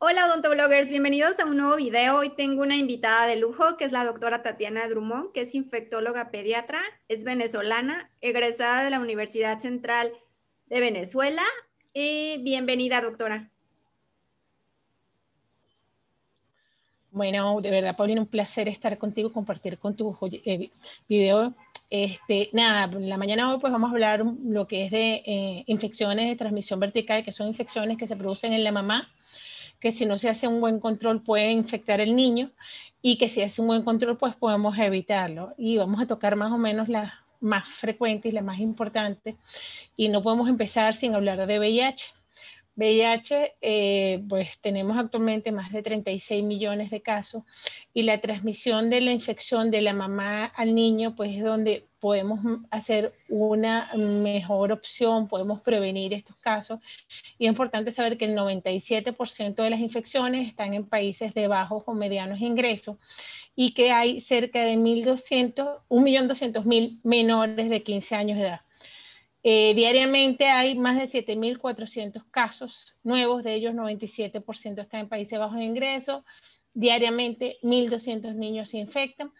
Hola 0.00 0.26
odontobloggers, 0.26 0.90
bienvenidos 0.90 1.40
a 1.40 1.44
un 1.44 1.56
nuevo 1.56 1.74
video. 1.74 2.18
Hoy 2.18 2.30
tengo 2.30 2.62
una 2.62 2.76
invitada 2.76 3.26
de 3.26 3.34
lujo 3.34 3.76
que 3.76 3.84
es 3.84 3.90
la 3.90 4.04
doctora 4.04 4.42
Tatiana 4.44 4.88
Drummond, 4.88 5.32
que 5.32 5.40
es 5.40 5.56
infectóloga 5.56 6.30
pediatra, 6.30 6.80
es 7.08 7.24
venezolana, 7.24 8.08
egresada 8.20 8.84
de 8.84 8.90
la 8.90 9.00
Universidad 9.00 9.58
Central 9.58 10.12
de 10.66 10.78
Venezuela. 10.78 11.42
Bienvenida, 11.92 13.00
doctora. 13.00 13.50
Bueno, 17.10 17.60
de 17.60 17.70
verdad, 17.72 17.96
Paulina, 17.96 18.20
un 18.20 18.28
placer 18.28 18.68
estar 18.68 18.96
contigo, 18.98 19.32
compartir 19.32 19.78
con 19.78 19.96
tu 19.96 20.16
eh, 20.44 20.70
video. 21.08 21.54
Este, 21.90 22.50
nada, 22.52 22.86
la 22.86 23.16
mañana 23.16 23.52
hoy 23.52 23.58
pues 23.58 23.72
vamos 23.72 23.90
a 23.90 23.94
hablar 23.94 24.24
lo 24.44 24.68
que 24.68 24.84
es 24.84 24.92
de 24.92 25.22
eh, 25.26 25.64
infecciones 25.66 26.28
de 26.28 26.36
transmisión 26.36 26.78
vertical, 26.78 27.24
que 27.24 27.32
son 27.32 27.48
infecciones 27.48 27.98
que 27.98 28.06
se 28.06 28.14
producen 28.14 28.52
en 28.52 28.62
la 28.62 28.70
mamá 28.70 29.12
que 29.80 29.92
si 29.92 30.06
no 30.06 30.18
se 30.18 30.28
hace 30.28 30.48
un 30.48 30.60
buen 30.60 30.80
control 30.80 31.22
puede 31.22 31.50
infectar 31.52 32.00
el 32.00 32.16
niño 32.16 32.50
y 33.02 33.18
que 33.18 33.28
si 33.28 33.42
hace 33.42 33.60
un 33.60 33.68
buen 33.68 33.82
control 33.82 34.16
pues 34.16 34.34
podemos 34.34 34.78
evitarlo. 34.78 35.54
Y 35.56 35.78
vamos 35.78 36.00
a 36.00 36.06
tocar 36.06 36.36
más 36.36 36.52
o 36.52 36.58
menos 36.58 36.88
las 36.88 37.12
más 37.40 37.68
frecuentes 37.68 38.32
y 38.32 38.34
las 38.34 38.44
más 38.44 38.58
importantes. 38.58 39.36
Y 39.96 40.08
no 40.08 40.22
podemos 40.22 40.48
empezar 40.48 40.94
sin 40.94 41.14
hablar 41.14 41.46
de 41.46 41.58
VIH. 41.58 42.17
VIH, 42.78 43.56
eh, 43.60 44.22
pues 44.28 44.56
tenemos 44.60 44.96
actualmente 44.96 45.50
más 45.50 45.72
de 45.72 45.82
36 45.82 46.44
millones 46.44 46.92
de 46.92 47.02
casos 47.02 47.42
y 47.92 48.04
la 48.04 48.20
transmisión 48.20 48.88
de 48.88 49.00
la 49.00 49.10
infección 49.10 49.72
de 49.72 49.82
la 49.82 49.92
mamá 49.92 50.44
al 50.44 50.76
niño, 50.76 51.16
pues 51.16 51.36
es 51.36 51.42
donde 51.42 51.88
podemos 51.98 52.38
hacer 52.70 53.14
una 53.28 53.90
mejor 53.96 54.70
opción, 54.70 55.26
podemos 55.26 55.60
prevenir 55.60 56.14
estos 56.14 56.36
casos. 56.36 56.78
Y 57.36 57.46
es 57.46 57.50
importante 57.50 57.90
saber 57.90 58.16
que 58.16 58.26
el 58.26 58.36
97% 58.36 59.56
de 59.56 59.70
las 59.70 59.80
infecciones 59.80 60.46
están 60.46 60.72
en 60.74 60.86
países 60.86 61.34
de 61.34 61.48
bajos 61.48 61.82
o 61.86 61.94
medianos 61.94 62.40
ingresos 62.40 62.96
y 63.56 63.74
que 63.74 63.90
hay 63.90 64.20
cerca 64.20 64.60
de 64.60 64.76
1.200, 64.76 65.80
1.200.000 65.88 67.00
menores 67.02 67.68
de 67.70 67.82
15 67.82 68.14
años 68.14 68.38
de 68.38 68.44
edad. 68.44 68.60
Eh, 69.50 69.72
diariamente 69.74 70.46
hay 70.46 70.78
más 70.78 70.98
de 70.98 71.08
7.400 71.08 72.22
casos 72.30 72.94
nuevos, 73.02 73.42
de 73.42 73.54
ellos 73.54 73.72
97% 73.72 74.82
están 74.82 75.00
en 75.00 75.08
países 75.08 75.30
de 75.30 75.38
bajos 75.38 75.62
ingresos. 75.62 76.22
Diariamente 76.74 77.56
1.200 77.62 78.34
niños 78.34 78.68
se 78.68 78.76
infectan 78.76 79.32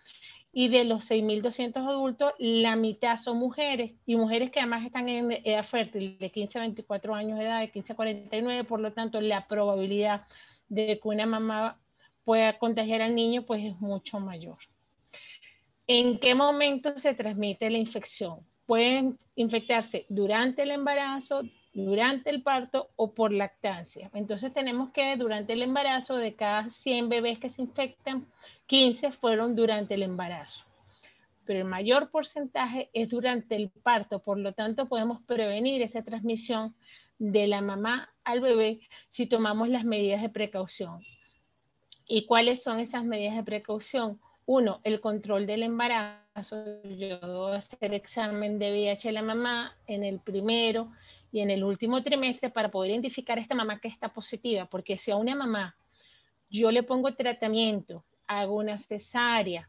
y 0.50 0.68
de 0.68 0.84
los 0.84 1.10
6.200 1.10 1.86
adultos, 1.86 2.32
la 2.38 2.74
mitad 2.74 3.18
son 3.18 3.36
mujeres 3.36 3.92
y 4.06 4.16
mujeres 4.16 4.50
que 4.50 4.60
además 4.60 4.86
están 4.86 5.10
en 5.10 5.30
edad 5.44 5.62
fértil, 5.62 6.16
de 6.18 6.30
15 6.30 6.56
a 6.56 6.62
24 6.62 7.14
años 7.14 7.38
de 7.38 7.44
edad, 7.44 7.60
de 7.60 7.70
15 7.70 7.92
a 7.92 7.96
49, 7.96 8.64
por 8.64 8.80
lo 8.80 8.94
tanto 8.94 9.20
la 9.20 9.46
probabilidad 9.46 10.22
de 10.70 10.98
que 10.98 11.06
una 11.06 11.26
mamá 11.26 11.78
pueda 12.24 12.58
contagiar 12.58 13.02
al 13.02 13.14
niño 13.14 13.42
pues 13.42 13.62
es 13.62 13.78
mucho 13.78 14.20
mayor. 14.20 14.56
¿En 15.86 16.18
qué 16.18 16.34
momento 16.34 16.96
se 16.96 17.12
transmite 17.12 17.68
la 17.68 17.76
infección? 17.76 18.38
Pueden 18.68 19.18
infectarse 19.34 20.04
durante 20.10 20.62
el 20.62 20.72
embarazo, 20.72 21.40
durante 21.72 22.28
el 22.28 22.42
parto 22.42 22.90
o 22.96 23.14
por 23.14 23.32
lactancia. 23.32 24.10
Entonces 24.12 24.52
tenemos 24.52 24.90
que 24.90 25.16
durante 25.16 25.54
el 25.54 25.62
embarazo, 25.62 26.18
de 26.18 26.34
cada 26.34 26.68
100 26.68 27.08
bebés 27.08 27.38
que 27.38 27.48
se 27.48 27.62
infectan, 27.62 28.26
15 28.66 29.12
fueron 29.12 29.56
durante 29.56 29.94
el 29.94 30.02
embarazo. 30.02 30.66
Pero 31.46 31.60
el 31.60 31.64
mayor 31.64 32.10
porcentaje 32.10 32.90
es 32.92 33.08
durante 33.08 33.56
el 33.56 33.70
parto, 33.70 34.18
por 34.18 34.38
lo 34.38 34.52
tanto 34.52 34.86
podemos 34.86 35.22
prevenir 35.22 35.80
esa 35.80 36.02
transmisión 36.02 36.74
de 37.18 37.46
la 37.46 37.62
mamá 37.62 38.12
al 38.22 38.42
bebé 38.42 38.80
si 39.08 39.24
tomamos 39.24 39.70
las 39.70 39.84
medidas 39.84 40.20
de 40.20 40.28
precaución. 40.28 41.02
¿Y 42.06 42.26
cuáles 42.26 42.62
son 42.62 42.80
esas 42.80 43.02
medidas 43.02 43.34
de 43.34 43.44
precaución? 43.44 44.20
Uno, 44.44 44.80
el 44.84 45.00
control 45.00 45.46
del 45.46 45.62
embarazo. 45.62 46.27
Yo 46.40 47.18
voy 47.20 47.52
a 47.52 47.56
hacer 47.56 47.94
examen 47.94 48.58
de 48.58 48.70
VIH 48.70 49.08
a 49.08 49.12
la 49.12 49.22
mamá 49.22 49.76
en 49.86 50.04
el 50.04 50.20
primero 50.20 50.92
y 51.32 51.40
en 51.40 51.50
el 51.50 51.64
último 51.64 52.02
trimestre 52.02 52.48
para 52.48 52.70
poder 52.70 52.92
identificar 52.92 53.38
a 53.38 53.40
esta 53.40 53.56
mamá 53.56 53.80
que 53.80 53.88
está 53.88 54.12
positiva, 54.12 54.66
porque 54.66 54.98
si 54.98 55.10
a 55.10 55.16
una 55.16 55.34
mamá 55.34 55.76
yo 56.48 56.70
le 56.70 56.84
pongo 56.84 57.14
tratamiento, 57.14 58.04
hago 58.28 58.54
una 58.56 58.78
cesárea, 58.78 59.68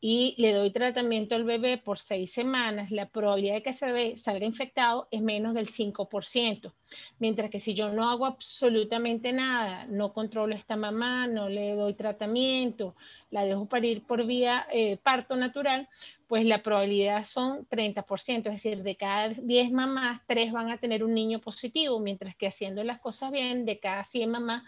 y 0.00 0.34
le 0.38 0.54
doy 0.54 0.70
tratamiento 0.70 1.34
al 1.34 1.44
bebé 1.44 1.76
por 1.76 1.98
seis 1.98 2.32
semanas, 2.32 2.90
la 2.90 3.08
probabilidad 3.10 3.54
de 3.54 3.62
que 3.62 3.70
ese 3.70 3.86
bebé 3.86 4.16
salga 4.16 4.46
infectado 4.46 5.08
es 5.10 5.20
menos 5.20 5.52
del 5.52 5.68
5%. 5.68 6.72
Mientras 7.18 7.50
que 7.50 7.60
si 7.60 7.74
yo 7.74 7.90
no 7.90 8.10
hago 8.10 8.24
absolutamente 8.24 9.32
nada, 9.32 9.86
no 9.88 10.14
controlo 10.14 10.54
a 10.54 10.58
esta 10.58 10.76
mamá, 10.76 11.26
no 11.26 11.50
le 11.50 11.74
doy 11.74 11.92
tratamiento, 11.94 12.96
la 13.30 13.44
dejo 13.44 13.66
parir 13.66 14.02
por 14.02 14.24
vía 14.24 14.66
eh, 14.72 14.96
parto 14.96 15.36
natural, 15.36 15.88
pues 16.30 16.46
la 16.46 16.62
probabilidad 16.62 17.24
son 17.24 17.66
30%, 17.66 18.36
es 18.36 18.44
decir, 18.44 18.84
de 18.84 18.94
cada 18.94 19.30
10 19.30 19.72
mamás, 19.72 20.22
3 20.28 20.52
van 20.52 20.70
a 20.70 20.78
tener 20.78 21.02
un 21.02 21.12
niño 21.12 21.40
positivo, 21.40 21.98
mientras 21.98 22.36
que 22.36 22.46
haciendo 22.46 22.84
las 22.84 23.00
cosas 23.00 23.32
bien, 23.32 23.64
de 23.64 23.80
cada 23.80 24.04
100 24.04 24.30
mamás, 24.30 24.62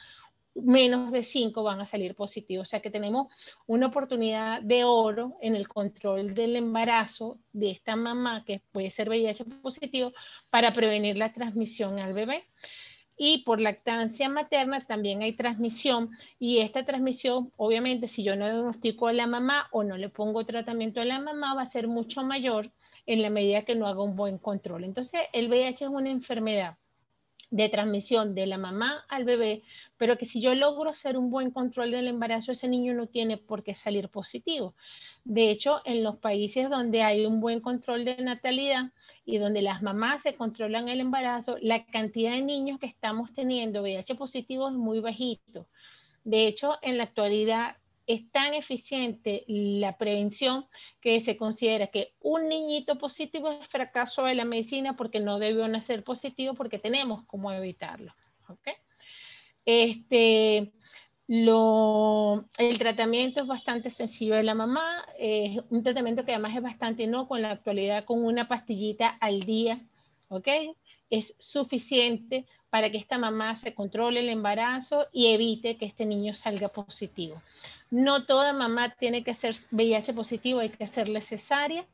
menos 0.55 1.13
de 1.13 1.23
5 1.23 1.63
van 1.63 1.81
a 1.81 1.87
salir 1.87 2.15
positivos. 2.15 2.69
O 2.69 2.71
sea 2.71 2.81
que 2.81 2.91
tenemos 2.91 3.29
una 3.67 3.87
oportunidad 3.87 4.63
de 4.63 4.85
oro 4.85 5.37
en 5.41 5.57
el 5.57 5.69
control 5.69 6.35
del 6.35 6.57
embarazo 6.57 7.39
de 7.53 7.71
esta 7.71 7.97
mamá 7.97 8.45
que 8.45 8.63
puede 8.73 8.91
ser 8.91 9.09
VIH 9.09 9.45
positivo 9.63 10.13
para 10.51 10.73
prevenir 10.73 11.17
la 11.17 11.33
transmisión 11.33 11.99
al 11.99 12.13
bebé. 12.13 12.45
Y 13.17 13.45
por 13.45 13.61
lactancia 13.61 14.29
materna 14.29 14.81
también 14.81 15.23
hay 15.23 15.35
transmisión 15.35 16.11
y 16.39 16.59
esta 16.59 16.85
transmisión, 16.85 17.53
obviamente, 17.57 18.09
si 18.09 18.25
yo 18.25 18.37
no 18.37 18.47
diagnostico 18.47 19.07
a 19.07 19.13
la 19.13 19.27
mamá 19.27 19.69
o 19.71 19.85
no 19.85 19.97
le 19.97 20.09
pongo 20.09 20.45
tratamiento 20.45 21.01
a 21.01 21.05
la 21.05 21.21
mamá, 21.21 21.55
va 21.55 21.63
a 21.63 21.67
ser 21.67 21.89
mucho 21.89 22.23
mayor 22.23 22.73
en 23.07 23.23
la 23.23 23.31
medida 23.31 23.65
que 23.65 23.75
no 23.75 23.87
haga 23.87 24.03
un 24.03 24.17
buen 24.17 24.39
control. 24.39 24.85
Entonces, 24.85 25.21
el 25.33 25.49
VIH 25.49 25.85
es 25.85 25.91
una 25.91 26.11
enfermedad 26.11 26.77
de 27.53 27.69
transmisión 27.69 28.35
de 28.35 28.47
la 28.47 28.57
mamá 28.57 29.05
al 29.11 29.25
bebé, 29.25 29.63
pero 29.99 30.17
que 30.17 30.25
si 30.25 30.41
yo 30.41 30.55
logro 30.55 30.89
hacer 30.89 31.19
un 31.19 31.31
buen 31.31 31.51
control 31.51 31.91
del 31.91 32.09
embarazo, 32.09 32.51
ese 32.51 32.67
niño 32.67 32.95
no 32.95 33.09
tiene 33.09 33.37
por 33.37 33.63
qué 33.63 33.75
salir 33.75 34.09
positivo. 34.09 34.75
De 35.25 35.51
hecho, 35.51 35.83
en 35.85 36.03
los 36.03 36.17
países 36.17 36.71
donde 36.71 37.03
hay 37.03 37.27
un 37.27 37.41
buen 37.41 37.61
control 37.61 38.07
de 38.07 38.17
natalidad 38.17 38.91
y 39.27 39.37
donde 39.37 39.61
las 39.61 39.83
mamás 39.83 40.23
se 40.23 40.35
controlan 40.35 40.89
el 40.89 41.01
embarazo, 41.01 41.59
la 41.61 41.85
cantidad 41.85 42.33
de 42.33 42.41
niños 42.41 42.81
que 42.81 42.87
estamos 42.87 43.35
teniendo 43.35 43.83
VIH 43.83 44.15
positivo 44.15 44.71
es 44.71 44.75
muy 44.75 45.01
bajito. 45.01 45.69
De 46.25 46.47
hecho, 46.47 46.79
en 46.81 46.97
la 46.97 47.05
actualidad 47.05 47.77
es 48.15 48.31
tan 48.31 48.55
eficiente 48.55 49.45
la 49.47 49.97
prevención 49.97 50.67
que 51.01 51.21
se 51.21 51.37
considera 51.37 51.89
que 51.89 52.15
un 52.21 52.49
niñito 52.49 52.99
positivo 52.99 53.51
es 53.51 53.67
fracaso 53.69 54.25
de 54.25 54.35
la 54.35 54.45
medicina 54.45 54.97
porque 54.97 55.21
no 55.21 55.39
debió 55.39 55.67
nacer 55.69 56.05
positivo 56.05 56.55
porque 56.55 56.79
tenemos 56.79 57.25
cómo 57.27 57.53
evitarlo. 57.53 58.15
Este, 59.65 60.73
lo, 61.27 62.45
el 62.59 62.79
tratamiento 62.79 63.41
es 63.41 63.47
bastante 63.47 63.91
sencillo 63.91 64.35
de 64.35 64.43
la 64.43 64.55
mamá, 64.55 65.07
es 65.19 65.61
un 65.71 65.83
tratamiento 65.83 66.25
que 66.25 66.33
además 66.33 66.57
es 66.57 66.63
bastante 66.63 67.07
no 67.07 67.29
con 67.29 67.43
la 67.43 67.53
actualidad 67.53 68.05
con 68.05 68.25
una 68.25 68.49
pastillita 68.49 69.09
al 69.09 69.41
día, 69.41 69.81
¿ok? 70.33 70.49
Es 71.11 71.35
suficiente 71.39 72.47
para 72.71 72.91
que 72.91 72.97
esta 72.97 73.19
mamá 73.19 73.55
se 73.57 73.75
controle 73.75 74.21
el 74.21 74.31
embarazo 74.31 75.07
y 75.13 75.29
evite 75.29 75.77
que 75.77 75.85
este 75.85 76.07
niño 76.07 76.35
salga 76.35 76.69
positivo. 76.69 77.41
No 77.91 78.25
toda 78.25 78.55
mamá 78.55 78.95
tiene 78.99 79.23
que 79.23 79.35
ser 79.35 79.55
VIH 79.71 80.15
positivo, 80.15 80.61
hay 80.61 80.71
que 80.71 80.85
hacerle 80.85 81.21
cesárea. 81.21 81.87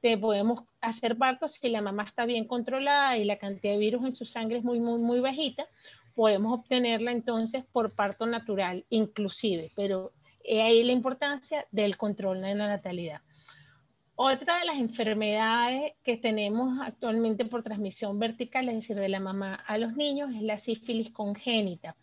Te 0.00 0.16
podemos 0.16 0.64
hacer 0.80 1.16
partos 1.16 1.52
si 1.52 1.68
la 1.68 1.82
mamá 1.82 2.04
está 2.04 2.24
bien 2.24 2.46
controlada 2.46 3.18
y 3.18 3.24
la 3.24 3.36
cantidad 3.36 3.74
de 3.74 3.78
virus 3.78 4.04
en 4.04 4.14
su 4.14 4.24
sangre 4.24 4.58
es 4.58 4.64
muy, 4.64 4.80
muy, 4.80 4.98
muy 4.98 5.20
bajita. 5.20 5.66
Podemos 6.14 6.58
obtenerla 6.58 7.12
entonces 7.12 7.64
por 7.70 7.94
parto 7.94 8.26
natural, 8.26 8.84
inclusive, 8.88 9.70
pero 9.76 10.12
ahí 10.48 10.82
la 10.82 10.92
importancia 10.92 11.66
del 11.70 11.96
control 11.96 12.40
de 12.40 12.54
la 12.54 12.68
natalidad. 12.68 13.20
Otra 14.14 14.58
de 14.58 14.66
las 14.66 14.78
enfermedades 14.78 15.92
que 16.04 16.16
tenemos 16.16 16.80
actualmente 16.82 17.44
por 17.44 17.62
transmisión 17.62 18.18
vertical, 18.18 18.68
es 18.68 18.74
decir, 18.76 18.96
de 18.96 19.08
la 19.08 19.20
mamá 19.20 19.54
a 19.66 19.78
los 19.78 19.94
niños, 19.96 20.34
es 20.34 20.42
la 20.42 20.58
sífilis 20.58 21.10
congénita. 21.10 21.96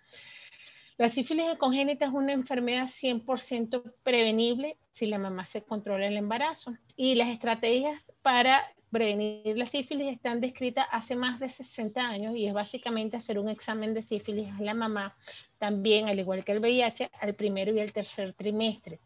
La 0.98 1.10
sífilis 1.10 1.46
congénita 1.58 2.06
es 2.06 2.12
una 2.12 2.34
enfermedad 2.34 2.88
100% 2.88 3.94
prevenible 4.04 4.76
si 4.92 5.06
la 5.06 5.18
mamá 5.18 5.46
se 5.46 5.62
controla 5.62 6.08
el 6.08 6.18
embarazo. 6.18 6.76
Y 6.98 7.16
las 7.16 7.30
estrategias 7.30 8.02
para 8.22 8.66
prevenir 8.92 9.58
la 9.58 9.68
sífilis 9.68 10.08
están 10.08 10.42
descritas 10.42 10.88
hace 10.92 11.16
más 11.16 11.40
de 11.40 11.50
60 11.50 12.02
años 12.02 12.36
y 12.36 12.48
es 12.48 12.54
básicamente 12.54 13.18
hacer 13.18 13.38
un 13.40 13.50
examen 13.50 13.94
de 13.94 14.02
sífilis 14.02 14.50
a 14.52 14.62
la 14.62 14.74
mamá, 14.74 15.16
también 15.58 16.10
al 16.10 16.20
igual 16.20 16.44
que 16.44 16.54
el 16.54 16.60
VIH, 16.60 17.12
al 17.22 17.36
primero 17.36 17.72
y 17.74 17.80
al 17.80 17.94
tercer 17.94 18.34
trimestre. 18.34 19.00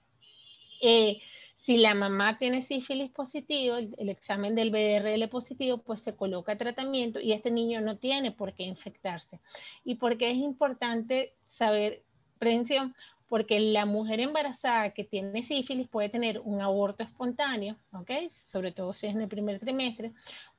Eh, 0.82 1.22
Si 1.54 1.78
la 1.78 1.94
mamá 1.94 2.38
tiene 2.38 2.62
sífilis 2.62 3.10
positivo, 3.12 3.78
el, 3.78 4.10
examen 4.10 4.56
del 4.56 4.70
BRL 4.72 5.30
positivo, 5.30 5.78
pues 5.78 6.02
se 6.02 6.16
coloca 6.16 6.58
tratamiento 6.58 7.20
y 7.20 7.32
este 7.32 7.52
niño 7.52 7.80
no 7.80 7.98
tiene 7.98 8.32
por 8.32 8.54
qué 8.54 8.64
infectarse. 8.64 9.40
¿Y 9.86 9.96
por 9.96 10.18
qué 10.18 10.32
es 10.32 10.38
importante 10.38 11.34
saber 11.50 12.04
prevención? 12.40 12.94
porque 13.30 13.60
la 13.60 13.88
mujer 13.88 14.20
embarazada 14.20 14.92
que 14.92 15.04
tiene 15.04 15.42
sífilis 15.42 15.88
puede 15.88 16.08
tener 16.08 16.40
un 16.42 16.62
aborto 16.62 17.02
espontáneo, 17.02 17.78
¿ok? 17.92 18.12
Sobre 18.46 18.72
todo 18.72 18.94
si 18.94 19.08
es 19.08 19.16
en 19.16 19.22
el 19.22 19.28
primer 19.28 19.60
trimestre, 19.60 20.12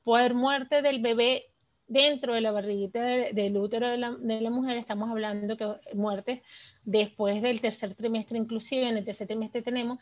puede 0.03 0.25
haber 0.25 0.35
muerte 0.35 0.83
del 0.83 1.01
bebé 1.01 1.53
dentro 1.87 2.35
de 2.35 2.41
la 2.41 2.51
barriguita 2.51 3.01
del 3.01 3.57
útero 3.57 3.89
de 3.89 3.99
la, 3.99 4.13
de 4.19 4.41
la, 4.41 4.51
mujer, 4.51 4.77
estamos 4.77 5.09
hablando 5.09 5.57
que 5.57 5.73
muertes 5.95 6.43
después 6.85 7.43
del 7.43 7.61
tercer 7.61 7.95
trimestre, 7.95 8.39
inclusive 8.39 8.89
en 8.89 8.97
el 8.97 9.05
tercer 9.05 9.27
trimestre 9.27 9.63
tenemos, 9.63 9.99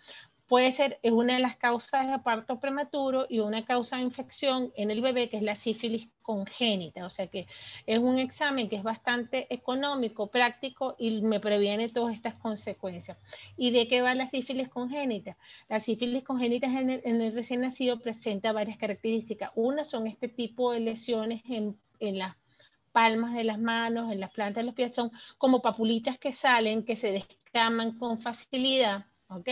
puede 0.52 0.73
ser 0.73 0.99
es 1.02 1.12
una 1.12 1.32
de 1.32 1.40
las 1.40 1.56
causas 1.56 2.11
de 2.11 2.19
parto 2.19 2.61
prematuro 2.61 3.26
y 3.29 3.38
una 3.38 3.64
causa 3.64 3.96
de 3.96 4.02
infección 4.02 4.70
en 4.76 4.90
el 4.90 5.00
bebé 5.00 5.31
que 5.31 5.38
es 5.38 5.43
la 5.43 5.56
sífilis 5.56 6.08
congénita, 6.20 7.06
o 7.06 7.11
sea 7.11 7.26
que 7.26 7.46
es 7.87 7.99
un 7.99 8.19
examen 8.19 8.69
que 8.69 8.76
es 8.76 8.82
bastante 8.82 9.46
económico, 9.49 10.26
práctico 10.26 10.94
y 10.99 11.23
me 11.23 11.40
previene 11.40 11.88
todas 11.88 12.14
estas 12.14 12.34
consecuencias. 12.34 13.17
¿Y 13.56 13.70
de 13.70 13.88
qué 13.88 14.02
va 14.02 14.14
la 14.14 14.26
sífilis 14.26 14.69
congénita? 14.69 15.38
La 15.70 15.81
sífilis 15.81 16.23
congénita 16.23 16.67
en 16.67 16.90
el, 16.90 17.00
en 17.05 17.23
el 17.23 17.32
recién 17.32 17.62
nacido 17.62 17.99
presenta 18.00 18.52
varias 18.52 18.76
características. 18.76 19.52
Una 19.55 19.84
son 19.84 20.06
este 20.06 20.29
tipo 20.29 20.73
de 20.73 20.81
lesiones 20.81 21.40
en, 21.49 21.79
en 21.99 22.19
las 22.19 22.37
palmas 22.93 23.35
de 23.35 23.44
las 23.44 23.59
manos, 23.59 24.12
en 24.12 24.21
las 24.21 24.31
plantas 24.31 24.62
de 24.62 24.67
los 24.67 24.75
pies, 24.75 24.94
son 24.94 25.11
como 25.39 25.62
papulitas 25.62 26.19
que 26.19 26.33
salen, 26.33 26.85
que 26.85 26.97
se 26.97 27.12
descaman 27.12 27.99
con 27.99 28.21
facilidad 28.21 29.06
¿ok? 29.35 29.49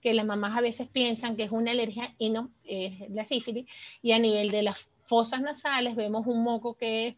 Que 0.00 0.14
las 0.14 0.26
mamás 0.26 0.56
a 0.56 0.60
veces 0.60 0.88
piensan 0.88 1.36
que 1.36 1.44
es 1.44 1.50
una 1.50 1.70
alergia 1.70 2.14
y 2.18 2.30
no, 2.30 2.50
es 2.64 3.08
la 3.10 3.24
sífilis. 3.24 3.66
Y 4.02 4.12
a 4.12 4.18
nivel 4.18 4.50
de 4.50 4.62
las 4.62 4.88
fosas 5.04 5.40
nasales 5.40 5.96
vemos 5.96 6.26
un 6.26 6.42
moco 6.42 6.74
que 6.74 7.08
es 7.08 7.16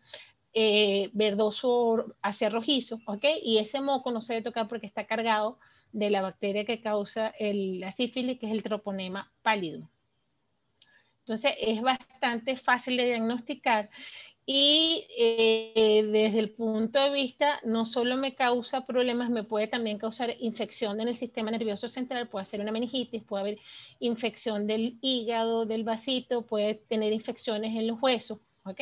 eh, 0.54 1.10
verdoso 1.12 2.14
hacia 2.22 2.50
rojizo, 2.50 3.00
¿ok? 3.06 3.24
Y 3.42 3.58
ese 3.58 3.80
moco 3.80 4.10
no 4.10 4.20
se 4.20 4.34
debe 4.34 4.44
tocar 4.44 4.68
porque 4.68 4.86
está 4.86 5.06
cargado 5.06 5.58
de 5.92 6.10
la 6.10 6.22
bacteria 6.22 6.64
que 6.64 6.80
causa 6.80 7.34
la 7.38 7.92
sífilis, 7.92 8.38
que 8.38 8.46
es 8.46 8.52
el 8.52 8.62
troponema 8.62 9.30
pálido. 9.42 9.88
Entonces 11.20 11.52
es 11.60 11.80
bastante 11.82 12.56
fácil 12.56 12.96
de 12.96 13.06
diagnosticar 13.06 13.90
y 14.44 15.06
eh, 15.16 16.04
desde 16.10 16.40
el 16.40 16.50
punto 16.50 16.98
de 16.98 17.12
vista, 17.12 17.60
no 17.64 17.84
solo 17.84 18.16
me 18.16 18.34
causa 18.34 18.84
problemas, 18.84 19.30
me 19.30 19.44
puede 19.44 19.68
también 19.68 19.98
causar 19.98 20.34
infección 20.40 21.00
en 21.00 21.08
el 21.08 21.16
sistema 21.16 21.52
nervioso 21.52 21.88
central, 21.88 22.28
puede 22.28 22.44
ser 22.44 22.60
una 22.60 22.72
meningitis, 22.72 23.22
puede 23.22 23.40
haber 23.40 23.58
infección 24.00 24.66
del 24.66 24.98
hígado, 25.00 25.64
del 25.64 25.84
vasito, 25.84 26.42
puede 26.42 26.74
tener 26.74 27.12
infecciones 27.12 27.76
en 27.76 27.86
los 27.86 28.02
huesos, 28.02 28.40
¿ok? 28.64 28.80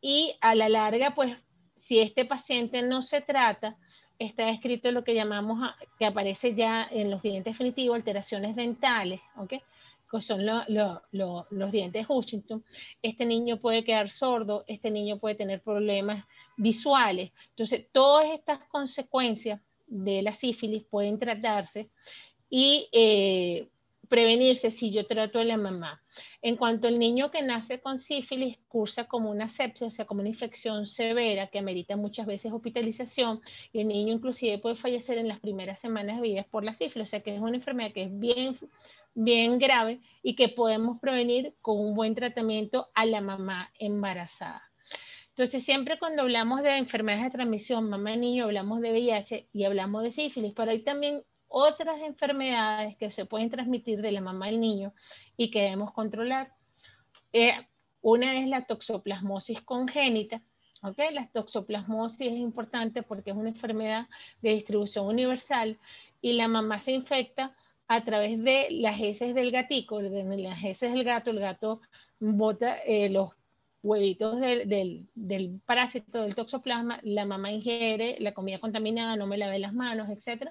Y 0.00 0.34
a 0.40 0.54
la 0.54 0.70
larga, 0.70 1.14
pues, 1.14 1.36
si 1.82 1.98
este 1.98 2.24
paciente 2.24 2.80
no 2.80 3.02
se 3.02 3.20
trata, 3.20 3.76
está 4.18 4.48
escrito 4.48 4.90
lo 4.90 5.04
que 5.04 5.14
llamamos, 5.14 5.60
que 5.98 6.06
aparece 6.06 6.54
ya 6.54 6.88
en 6.90 7.10
los 7.10 7.20
dientes 7.20 7.52
definitivos, 7.52 7.96
alteraciones 7.96 8.56
dentales, 8.56 9.20
¿ok? 9.36 9.54
Son 10.18 10.44
los 10.44 11.72
dientes 11.72 12.06
Hutchinson, 12.08 12.64
este 13.02 13.24
niño 13.24 13.60
puede 13.60 13.84
quedar 13.84 14.08
sordo, 14.08 14.64
este 14.66 14.90
niño 14.90 15.18
puede 15.18 15.36
tener 15.36 15.62
problemas 15.62 16.24
visuales. 16.56 17.32
Entonces, 17.50 17.86
todas 17.92 18.30
estas 18.30 18.64
consecuencias 18.64 19.60
de 19.86 20.22
la 20.22 20.34
sífilis 20.34 20.84
pueden 20.84 21.18
tratarse 21.18 21.90
y 22.48 22.88
eh, 22.92 23.68
prevenirse 24.10 24.72
si 24.72 24.90
yo 24.90 25.06
trato 25.06 25.38
a 25.38 25.44
la 25.44 25.56
mamá. 25.56 26.02
En 26.42 26.56
cuanto 26.56 26.88
al 26.88 26.98
niño 26.98 27.30
que 27.30 27.42
nace 27.42 27.80
con 27.80 28.00
sífilis 28.00 28.58
cursa 28.66 29.04
como 29.04 29.30
una 29.30 29.48
sepsia, 29.48 29.86
o 29.86 29.90
sea, 29.90 30.04
como 30.04 30.20
una 30.20 30.28
infección 30.28 30.86
severa 30.86 31.46
que 31.46 31.60
amerita 31.60 31.96
muchas 31.96 32.26
veces 32.26 32.52
hospitalización 32.52 33.40
y 33.72 33.80
el 33.80 33.88
niño 33.88 34.12
inclusive 34.12 34.58
puede 34.58 34.74
fallecer 34.74 35.16
en 35.18 35.28
las 35.28 35.38
primeras 35.38 35.78
semanas 35.78 36.16
de 36.16 36.22
vida 36.22 36.46
por 36.50 36.64
la 36.64 36.74
sífilis, 36.74 37.08
o 37.08 37.10
sea, 37.10 37.20
que 37.20 37.34
es 37.34 37.40
una 37.40 37.54
enfermedad 37.54 37.92
que 37.92 38.02
es 38.02 38.18
bien 38.18 38.58
bien 39.14 39.58
grave 39.58 40.00
y 40.22 40.36
que 40.36 40.48
podemos 40.48 40.98
prevenir 41.00 41.54
con 41.60 41.78
un 41.78 41.94
buen 41.94 42.14
tratamiento 42.14 42.88
a 42.94 43.04
la 43.06 43.20
mamá 43.20 43.72
embarazada. 43.78 44.62
Entonces, 45.30 45.64
siempre 45.64 45.98
cuando 45.98 46.22
hablamos 46.22 46.62
de 46.62 46.76
enfermedades 46.76 47.24
de 47.24 47.30
transmisión, 47.30 47.88
mamá-niño, 47.88 48.44
hablamos 48.44 48.80
de 48.80 48.92
VIH 48.92 49.48
y 49.52 49.64
hablamos 49.64 50.02
de 50.02 50.10
sífilis, 50.10 50.52
pero 50.54 50.70
hay 50.70 50.80
también 50.80 51.22
otras 51.48 52.00
enfermedades 52.02 52.96
que 52.96 53.10
se 53.10 53.24
pueden 53.24 53.50
transmitir 53.50 54.02
de 54.02 54.12
la 54.12 54.20
mamá 54.20 54.46
al 54.46 54.60
niño 54.60 54.92
y 55.36 55.50
que 55.50 55.62
debemos 55.62 55.92
controlar. 55.92 56.52
Eh, 57.32 57.52
una 58.02 58.38
es 58.38 58.48
la 58.48 58.66
toxoplasmosis 58.66 59.60
congénita. 59.62 60.42
¿okay? 60.82 61.12
La 61.12 61.28
toxoplasmosis 61.28 62.32
es 62.32 62.38
importante 62.38 63.02
porque 63.02 63.30
es 63.30 63.36
una 63.36 63.48
enfermedad 63.48 64.08
de 64.42 64.50
distribución 64.50 65.06
universal 65.06 65.78
y 66.20 66.34
la 66.34 66.48
mamá 66.48 66.80
se 66.80 66.92
infecta 66.92 67.56
a 67.90 68.04
través 68.04 68.40
de 68.40 68.68
las 68.70 69.00
heces 69.00 69.34
del 69.34 69.50
gatico, 69.50 69.98
de 69.98 70.36
las 70.36 70.62
heces 70.62 70.92
del 70.92 71.02
gato, 71.02 71.30
el 71.30 71.40
gato 71.40 71.80
bota 72.20 72.76
eh, 72.86 73.10
los 73.10 73.30
huevitos 73.82 74.38
del, 74.38 75.08
del, 75.16 75.60
parásito 75.66 76.22
del 76.22 76.36
toxoplasma, 76.36 77.00
la 77.02 77.24
mamá 77.24 77.50
ingiere 77.50 78.16
la 78.20 78.32
comida 78.32 78.60
contaminada, 78.60 79.16
no 79.16 79.26
me 79.26 79.38
lavé 79.38 79.58
las 79.58 79.74
manos, 79.74 80.08
etc. 80.08 80.50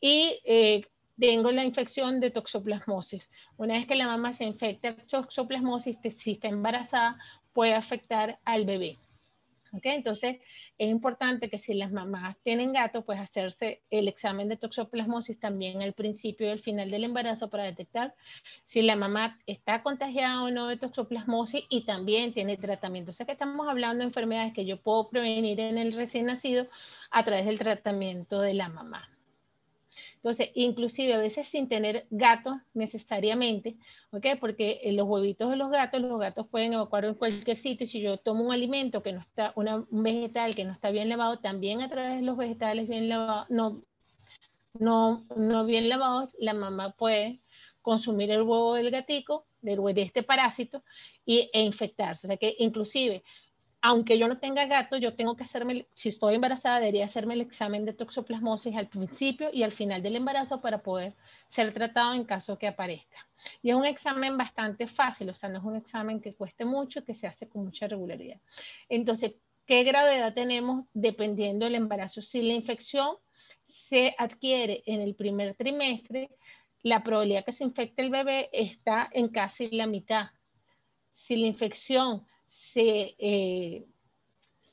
Y 0.00 0.40
eh, 0.46 0.86
tengo 1.20 1.52
la 1.52 1.62
infección 1.62 2.20
de 2.20 2.30
toxoplasmosis. 2.30 3.28
Una 3.58 3.74
vez 3.74 3.86
que 3.86 3.94
la 3.94 4.06
mamá 4.06 4.32
se 4.32 4.44
infecta 4.44 4.96
toxoplasmosis, 4.96 5.98
si 6.16 6.32
está 6.32 6.48
embarazada, 6.48 7.18
puede 7.52 7.74
afectar 7.74 8.38
al 8.46 8.64
bebé. 8.64 8.96
Entonces, 9.72 10.36
es 10.78 10.90
importante 10.90 11.48
que 11.48 11.58
si 11.58 11.74
las 11.74 11.92
mamás 11.92 12.36
tienen 12.42 12.72
gato, 12.72 13.04
pues 13.04 13.18
hacerse 13.18 13.82
el 13.90 14.08
examen 14.08 14.48
de 14.48 14.56
toxoplasmosis 14.56 15.40
también 15.40 15.82
al 15.82 15.94
principio 15.94 16.46
y 16.46 16.50
al 16.50 16.60
final 16.60 16.90
del 16.90 17.04
embarazo 17.04 17.48
para 17.48 17.64
detectar 17.64 18.14
si 18.64 18.82
la 18.82 18.96
mamá 18.96 19.38
está 19.46 19.82
contagiada 19.82 20.42
o 20.42 20.50
no 20.50 20.66
de 20.66 20.76
toxoplasmosis 20.76 21.64
y 21.70 21.84
también 21.84 22.34
tiene 22.34 22.56
tratamiento. 22.56 23.10
O 23.12 23.14
sea 23.14 23.26
que 23.26 23.32
estamos 23.32 23.66
hablando 23.68 24.00
de 24.00 24.08
enfermedades 24.08 24.52
que 24.52 24.66
yo 24.66 24.80
puedo 24.80 25.08
prevenir 25.08 25.60
en 25.60 25.78
el 25.78 25.92
recién 25.92 26.26
nacido 26.26 26.68
a 27.10 27.24
través 27.24 27.46
del 27.46 27.58
tratamiento 27.58 28.40
de 28.40 28.54
la 28.54 28.68
mamá. 28.68 29.08
Entonces, 30.22 30.50
inclusive 30.54 31.14
a 31.14 31.18
veces 31.18 31.48
sin 31.48 31.68
tener 31.68 32.06
gatos 32.10 32.54
necesariamente, 32.74 33.76
¿ok? 34.12 34.24
Porque 34.38 34.78
en 34.84 34.96
los 34.96 35.08
huevitos 35.08 35.50
de 35.50 35.56
los 35.56 35.68
gatos, 35.68 36.00
los 36.00 36.20
gatos 36.20 36.46
pueden 36.46 36.74
evacuar 36.74 37.06
en 37.06 37.14
cualquier 37.14 37.56
sitio. 37.56 37.88
Si 37.88 38.00
yo 38.00 38.18
tomo 38.18 38.44
un 38.44 38.52
alimento 38.52 39.02
que 39.02 39.12
no 39.12 39.18
está, 39.18 39.52
un 39.56 39.86
vegetal 39.90 40.54
que 40.54 40.64
no 40.64 40.72
está 40.72 40.92
bien 40.92 41.08
lavado, 41.08 41.40
también 41.40 41.82
a 41.82 41.88
través 41.88 42.20
de 42.20 42.22
los 42.22 42.36
vegetales 42.36 42.88
bien 42.88 43.08
lavados, 43.08 43.50
no, 43.50 43.82
no, 44.74 45.26
no 45.34 45.64
bien 45.64 45.88
lavados, 45.88 46.36
la 46.38 46.54
mamá 46.54 46.92
puede 46.92 47.40
consumir 47.80 48.30
el 48.30 48.42
huevo 48.42 48.74
del 48.74 48.92
gatico, 48.92 49.46
del, 49.60 49.82
de 49.92 50.02
este 50.02 50.22
parásito, 50.22 50.84
y, 51.26 51.50
e 51.52 51.62
infectarse. 51.62 52.28
O 52.28 52.28
sea 52.28 52.36
que 52.36 52.54
inclusive 52.60 53.24
aunque 53.84 54.16
yo 54.16 54.28
no 54.28 54.38
tenga 54.38 54.64
gato, 54.66 54.96
yo 54.96 55.14
tengo 55.14 55.36
que 55.36 55.42
hacerme, 55.42 55.86
si 55.92 56.08
estoy 56.08 56.36
embarazada, 56.36 56.78
debería 56.78 57.04
hacerme 57.04 57.34
el 57.34 57.40
examen 57.40 57.84
de 57.84 57.92
toxoplasmosis 57.92 58.76
al 58.76 58.86
principio 58.86 59.50
y 59.52 59.64
al 59.64 59.72
final 59.72 60.00
del 60.04 60.14
embarazo 60.14 60.60
para 60.60 60.84
poder 60.84 61.14
ser 61.48 61.74
tratado 61.74 62.14
en 62.14 62.22
caso 62.22 62.56
que 62.56 62.68
aparezca. 62.68 63.26
Y 63.60 63.70
es 63.70 63.76
un 63.76 63.84
examen 63.84 64.38
bastante 64.38 64.86
fácil, 64.86 65.30
o 65.30 65.34
sea, 65.34 65.48
no 65.48 65.58
es 65.58 65.64
un 65.64 65.74
examen 65.74 66.20
que 66.20 66.32
cueste 66.32 66.64
mucho, 66.64 67.04
que 67.04 67.12
se 67.12 67.26
hace 67.26 67.48
con 67.48 67.64
mucha 67.64 67.88
regularidad. 67.88 68.40
Entonces, 68.88 69.34
¿qué 69.66 69.82
gravedad 69.82 70.32
tenemos 70.32 70.86
dependiendo 70.94 71.64
del 71.64 71.74
embarazo? 71.74 72.22
Si 72.22 72.40
la 72.40 72.54
infección 72.54 73.16
se 73.66 74.14
adquiere 74.16 74.84
en 74.86 75.00
el 75.00 75.16
primer 75.16 75.56
trimestre, 75.56 76.30
la 76.84 77.02
probabilidad 77.02 77.44
que 77.44 77.52
se 77.52 77.64
infecte 77.64 78.02
el 78.02 78.10
bebé 78.10 78.48
está 78.52 79.10
en 79.12 79.28
casi 79.28 79.70
la 79.70 79.88
mitad. 79.88 80.26
Si 81.12 81.34
la 81.34 81.48
infección 81.48 82.26
se, 82.52 83.14
eh, 83.18 83.84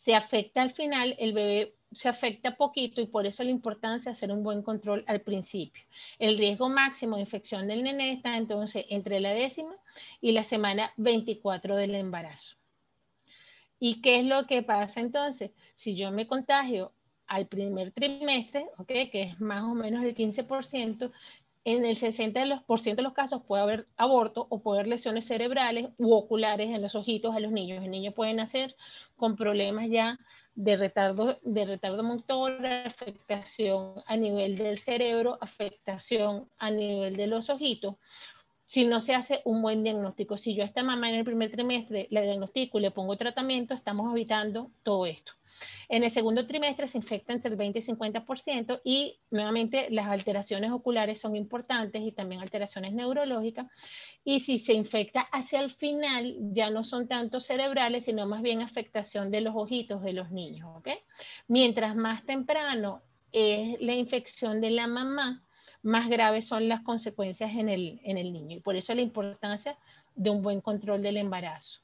se 0.02 0.16
afecta 0.16 0.62
al 0.62 0.72
final, 0.72 1.16
el 1.18 1.34
bebé 1.34 1.74
se 1.94 2.10
afecta 2.10 2.56
poquito 2.56 3.02
y 3.02 3.08
por 3.08 3.26
eso 3.26 3.44
la 3.44 3.50
importancia 3.50 4.12
de 4.12 4.16
hacer 4.16 4.32
un 4.32 4.44
buen 4.44 4.62
control 4.62 5.04
al 5.08 5.22
principio. 5.22 5.84
El 6.20 6.38
riesgo 6.38 6.70
máximo 6.70 7.16
de 7.16 7.24
infección 7.24 7.68
del 7.68 7.84
nené 7.84 8.14
está 8.14 8.38
entonces 8.38 8.86
entre 8.90 9.20
la 9.20 9.32
décima 9.34 9.76
y 10.22 10.34
la 10.34 10.44
semana 10.44 10.94
24 10.98 11.76
del 11.76 11.96
embarazo. 11.96 12.56
¿Y 13.80 14.02
qué 14.02 14.20
es 14.20 14.26
lo 14.26 14.46
que 14.46 14.62
pasa 14.62 15.00
entonces? 15.00 15.52
Si 15.76 15.96
yo 15.96 16.12
me 16.12 16.28
contagio 16.28 16.92
al 17.28 17.48
primer 17.48 17.92
trimestre, 17.92 18.68
okay, 18.78 19.10
que 19.10 19.22
es 19.24 19.40
más 19.40 19.64
o 19.64 19.74
menos 19.74 20.04
el 20.04 20.16
15%, 20.16 21.12
en 21.66 21.86
el 21.86 21.98
60% 21.98 22.96
de 22.96 23.02
los 23.02 23.14
casos 23.14 23.44
puede 23.44 23.64
haber 23.64 23.88
aborto 23.98 24.48
o 24.50 24.62
puede 24.62 24.80
haber 24.80 24.90
lesiones 24.90 25.26
cerebrales 25.26 25.90
u 25.98 26.14
oculares 26.14 26.70
en 26.70 26.82
los 26.82 26.96
ojitos 26.96 27.36
a 27.36 27.40
los 27.40 27.52
niños. 27.52 27.84
El 27.84 27.92
niño 27.92 28.12
puede 28.12 28.34
nacer 28.34 28.76
con 29.18 29.36
problemas 29.36 29.90
ya 29.90 30.20
de 30.56 30.78
retardo, 30.78 31.40
de 31.42 31.66
retardo 31.66 32.04
motor, 32.04 32.66
afectación 32.66 34.04
a 34.06 34.18
nivel 34.18 34.58
del 34.58 34.80
cerebro, 34.80 35.38
afectación 35.42 36.50
a 36.58 36.70
nivel 36.70 37.16
de 37.16 37.28
los 37.28 37.50
ojitos, 37.50 37.96
si 38.66 38.86
no 38.86 39.00
se 39.00 39.16
hace 39.16 39.42
un 39.46 39.62
buen 39.62 39.84
diagnóstico. 39.84 40.38
Si 40.38 40.54
yo 40.54 40.64
a 40.64 40.66
esta 40.66 40.84
mamá 40.84 41.10
en 41.10 41.16
el 41.16 41.26
primer 41.26 41.50
trimestre 41.50 42.08
la 42.12 42.22
diagnostico 42.22 42.78
y 42.78 42.82
le 42.82 42.92
pongo 42.92 43.18
tratamiento, 43.18 43.74
estamos 43.74 44.12
evitando 44.12 44.70
todo 44.84 45.06
esto. 45.06 45.39
En 45.88 46.04
el 46.04 46.12
segundo 46.12 46.46
trimestre 46.46 46.88
se 46.88 46.98
infecta 46.98 47.34
entre 47.34 47.52
el 47.52 47.58
20 47.58 47.80
y 47.80 47.82
50% 47.82 48.82
y 48.84 49.20
nuevamente 49.32 49.90
las 49.90 50.08
alteraciones 50.08 50.72
oculares 50.72 51.20
son 51.20 51.36
importantes 51.36 52.02
y 52.02 52.12
también 52.12 52.42
alteraciones 52.42 52.94
neurológicas. 52.94 53.68
Y 54.24 54.42
si 54.42 54.60
se 54.60 54.74
infecta 54.74 55.22
hacia 55.22 55.62
el 55.62 55.72
final, 55.72 56.36
ya 56.52 56.70
no 56.70 56.84
son 56.84 57.08
tanto 57.08 57.40
cerebrales, 57.40 58.06
sino 58.06 58.26
más 58.28 58.42
bien 58.42 58.62
afectación 58.62 59.32
de 59.32 59.42
los 59.42 59.56
ojitos 59.56 60.02
de 60.02 60.14
los 60.14 60.32
niños. 60.32 60.70
Mientras 61.48 61.96
más 61.96 62.26
temprano 62.26 63.02
es 63.32 63.80
la 63.82 63.94
infección 63.94 64.62
de 64.62 64.72
la 64.72 64.88
mamá, 64.88 65.44
más 65.82 66.10
graves 66.10 66.48
son 66.48 66.68
las 66.68 66.82
consecuencias 66.82 67.52
en 67.56 67.70
el, 67.70 68.02
en 68.04 68.18
el 68.18 68.34
niño. 68.34 68.58
Y 68.58 68.60
por 68.60 68.76
eso 68.76 68.94
la 68.94 69.02
importancia 69.02 69.78
de 70.16 70.30
un 70.30 70.42
buen 70.42 70.62
control 70.62 71.02
del 71.02 71.18
embarazo. 71.18 71.82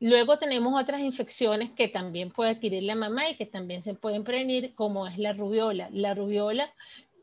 Luego 0.00 0.38
tenemos 0.38 0.80
otras 0.80 1.02
infecciones 1.02 1.72
que 1.72 1.86
también 1.86 2.30
puede 2.30 2.52
adquirir 2.52 2.82
la 2.84 2.94
mamá 2.94 3.28
y 3.28 3.36
que 3.36 3.44
también 3.44 3.82
se 3.84 3.92
pueden 3.92 4.24
prevenir, 4.24 4.74
como 4.74 5.06
es 5.06 5.18
la 5.18 5.34
rubiola. 5.34 5.90
La 5.92 6.14
rubiola 6.14 6.72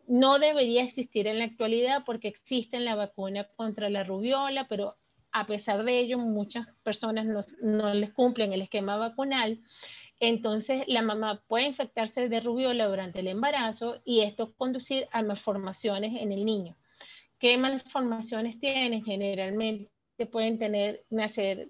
no 0.07 0.37
debería 0.37 0.83
existir 0.83 1.25
en 1.25 1.39
la 1.39 1.45
actualidad 1.45 2.03
porque 2.05 2.27
existe 2.27 2.79
la 2.79 2.93
vacuna 2.93 3.47
contra 3.55 3.89
la 3.89 4.03
rubiola, 4.03 4.67
pero 4.67 4.95
a 5.31 5.47
pesar 5.47 5.83
de 5.83 5.99
ello 5.99 6.19
muchas 6.19 6.67
personas 6.83 7.25
no, 7.25 7.43
no 7.63 7.91
les 7.95 8.13
cumplen 8.13 8.53
el 8.53 8.61
esquema 8.61 8.95
vacunal. 8.95 9.59
Entonces 10.19 10.83
la 10.87 11.01
mamá 11.01 11.41
puede 11.47 11.65
infectarse 11.65 12.29
de 12.29 12.39
rubiola 12.41 12.85
durante 12.85 13.21
el 13.21 13.27
embarazo 13.27 14.01
y 14.05 14.21
esto 14.21 14.53
conducir 14.53 15.07
a 15.11 15.23
malformaciones 15.23 16.21
en 16.21 16.31
el 16.31 16.45
niño. 16.45 16.77
¿Qué 17.39 17.57
malformaciones 17.57 18.59
tienen? 18.59 19.03
Generalmente 19.03 19.89
pueden 20.31 20.59
tener, 20.59 21.05
nacer 21.09 21.69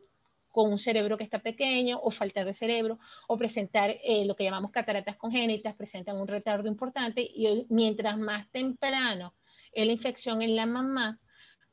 con 0.58 0.72
un 0.72 0.80
cerebro 0.80 1.20
que 1.20 1.24
está 1.24 1.38
pequeño 1.38 2.00
o 2.02 2.10
faltar 2.10 2.44
de 2.44 2.52
cerebro 2.52 2.98
o 3.28 3.38
presentar 3.38 3.92
eh, 4.04 4.26
lo 4.26 4.36
que 4.36 4.44
llamamos 4.44 4.72
cataratas 4.72 5.16
congénitas, 5.16 5.76
presentan 5.76 6.18
un 6.18 6.28
retardo 6.28 6.68
importante 6.68 7.22
y 7.22 7.68
mientras 7.70 8.18
más 8.18 8.50
temprano 8.50 9.36
es 9.72 9.86
la 9.86 9.92
infección 9.92 10.42
en 10.42 10.56
la 10.56 10.66
mamá, 10.66 11.20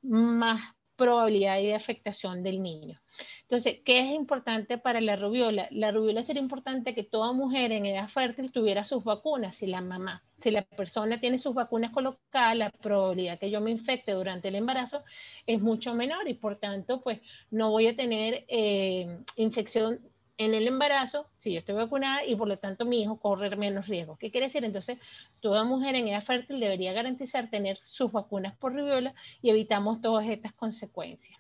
más 0.02 0.73
probabilidad 0.96 1.56
de 1.56 1.74
afectación 1.74 2.42
del 2.42 2.62
niño. 2.62 3.00
Entonces, 3.42 3.80
¿qué 3.84 4.00
es 4.00 4.14
importante 4.14 4.78
para 4.78 5.00
la 5.00 5.16
rubiola? 5.16 5.68
La 5.70 5.90
rubiola 5.90 6.22
sería 6.22 6.42
importante 6.42 6.94
que 6.94 7.04
toda 7.04 7.32
mujer 7.32 7.72
en 7.72 7.86
edad 7.86 8.08
fértil 8.08 8.50
tuviera 8.50 8.84
sus 8.84 9.04
vacunas, 9.04 9.56
si 9.56 9.66
la 9.66 9.80
mamá, 9.80 10.24
si 10.40 10.50
la 10.50 10.62
persona 10.62 11.20
tiene 11.20 11.38
sus 11.38 11.54
vacunas 11.54 11.92
colocadas, 11.92 12.56
la 12.56 12.70
probabilidad 12.70 13.38
que 13.38 13.50
yo 13.50 13.60
me 13.60 13.70
infecte 13.70 14.12
durante 14.12 14.48
el 14.48 14.56
embarazo 14.56 15.04
es 15.46 15.60
mucho 15.60 15.94
menor 15.94 16.28
y 16.28 16.34
por 16.34 16.56
tanto, 16.56 17.02
pues 17.02 17.20
no 17.50 17.70
voy 17.70 17.86
a 17.86 17.96
tener 17.96 18.44
eh, 18.48 19.18
infección 19.36 20.00
en 20.36 20.54
el 20.54 20.66
embarazo 20.66 21.26
si 21.38 21.52
yo 21.52 21.60
estoy 21.60 21.74
vacunada 21.74 22.24
y 22.24 22.34
por 22.34 22.48
lo 22.48 22.58
tanto 22.58 22.84
mi 22.84 23.02
hijo 23.02 23.18
corre 23.18 23.54
menos 23.56 23.86
riesgo. 23.86 24.16
¿Qué 24.16 24.30
quiere 24.30 24.46
decir? 24.46 24.64
Entonces, 24.64 24.98
toda 25.40 25.64
mujer 25.64 25.94
en 25.94 26.08
edad 26.08 26.22
fértil 26.22 26.60
debería 26.60 26.92
garantizar 26.92 27.50
tener 27.50 27.76
sus 27.78 28.10
vacunas 28.10 28.56
por 28.56 28.74
rubiola 28.74 29.14
y 29.42 29.50
evitamos 29.50 30.00
todas 30.00 30.26
estas 30.26 30.52
consecuencias. 30.52 31.38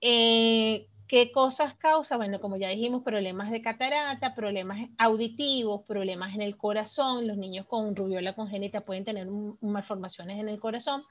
Eh, 0.00 0.88
¿Qué 1.06 1.30
cosas 1.32 1.74
causa? 1.74 2.16
Bueno, 2.16 2.40
como 2.40 2.56
ya 2.56 2.68
dijimos, 2.70 3.02
problemas 3.02 3.50
de 3.50 3.60
catarata, 3.60 4.34
problemas 4.34 4.88
auditivos, 4.98 5.82
problemas 5.86 6.34
en 6.34 6.40
el 6.40 6.56
corazón. 6.56 7.26
Los 7.26 7.36
niños 7.36 7.66
con 7.66 7.94
rubiola 7.94 8.34
congénita 8.34 8.80
pueden 8.80 9.04
tener 9.04 9.28
malformaciones 9.60 10.40
en 10.40 10.48
el 10.48 10.58
corazón 10.58 11.04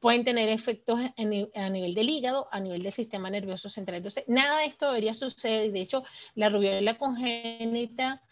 pueden 0.00 0.24
tener 0.24 0.48
efectos 0.48 0.98
a 0.98 1.68
nivel 1.68 1.94
del 1.94 2.08
hígado, 2.08 2.48
a 2.50 2.58
nivel 2.58 2.82
del 2.82 2.92
sistema 2.92 3.30
nervioso 3.30 3.68
central. 3.68 3.98
Entonces, 3.98 4.24
nada 4.26 4.60
de 4.60 4.66
esto 4.66 4.86
debería 4.86 5.14
suceder. 5.14 5.70
De 5.72 5.80
hecho, 5.80 6.02
la 6.34 6.48
rubiola 6.48 6.96
congénita 6.98 8.22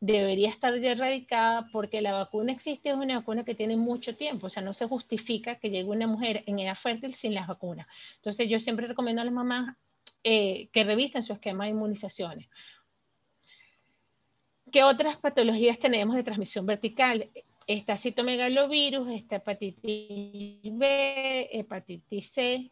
debería 0.00 0.48
estar 0.48 0.78
ya 0.78 0.92
erradicada 0.92 1.68
porque 1.72 2.00
la 2.00 2.12
vacuna 2.12 2.52
existe, 2.52 2.90
es 2.90 2.96
una 2.96 3.18
vacuna 3.18 3.44
que 3.44 3.54
tiene 3.54 3.76
mucho 3.76 4.16
tiempo, 4.16 4.46
o 4.46 4.50
sea, 4.50 4.62
no 4.62 4.72
se 4.74 4.86
justifica 4.86 5.56
que 5.56 5.70
llegue 5.70 5.88
una 5.88 6.06
mujer 6.06 6.44
en 6.46 6.58
edad 6.58 6.76
fértil 6.76 7.14
sin 7.14 7.34
las 7.34 7.46
vacunas. 7.46 7.86
Entonces, 8.16 8.48
yo 8.48 8.60
siempre 8.60 8.86
recomiendo 8.86 9.22
a 9.22 9.24
las 9.24 9.34
mamás 9.34 9.76
eh, 10.22 10.68
que 10.72 10.84
revisen 10.84 11.22
su 11.22 11.32
esquema 11.32 11.64
de 11.64 11.70
inmunizaciones. 11.70 12.48
¿Qué 14.72 14.82
otras 14.82 15.16
patologías 15.16 15.78
tenemos 15.78 16.16
de 16.16 16.24
transmisión 16.24 16.66
vertical? 16.66 17.30
Está 17.66 17.96
citomegalovirus, 17.96 19.08
esta 19.08 19.36
hepatitis 19.36 20.78
B, 20.78 21.48
hepatitis 21.50 22.30
C, 22.30 22.70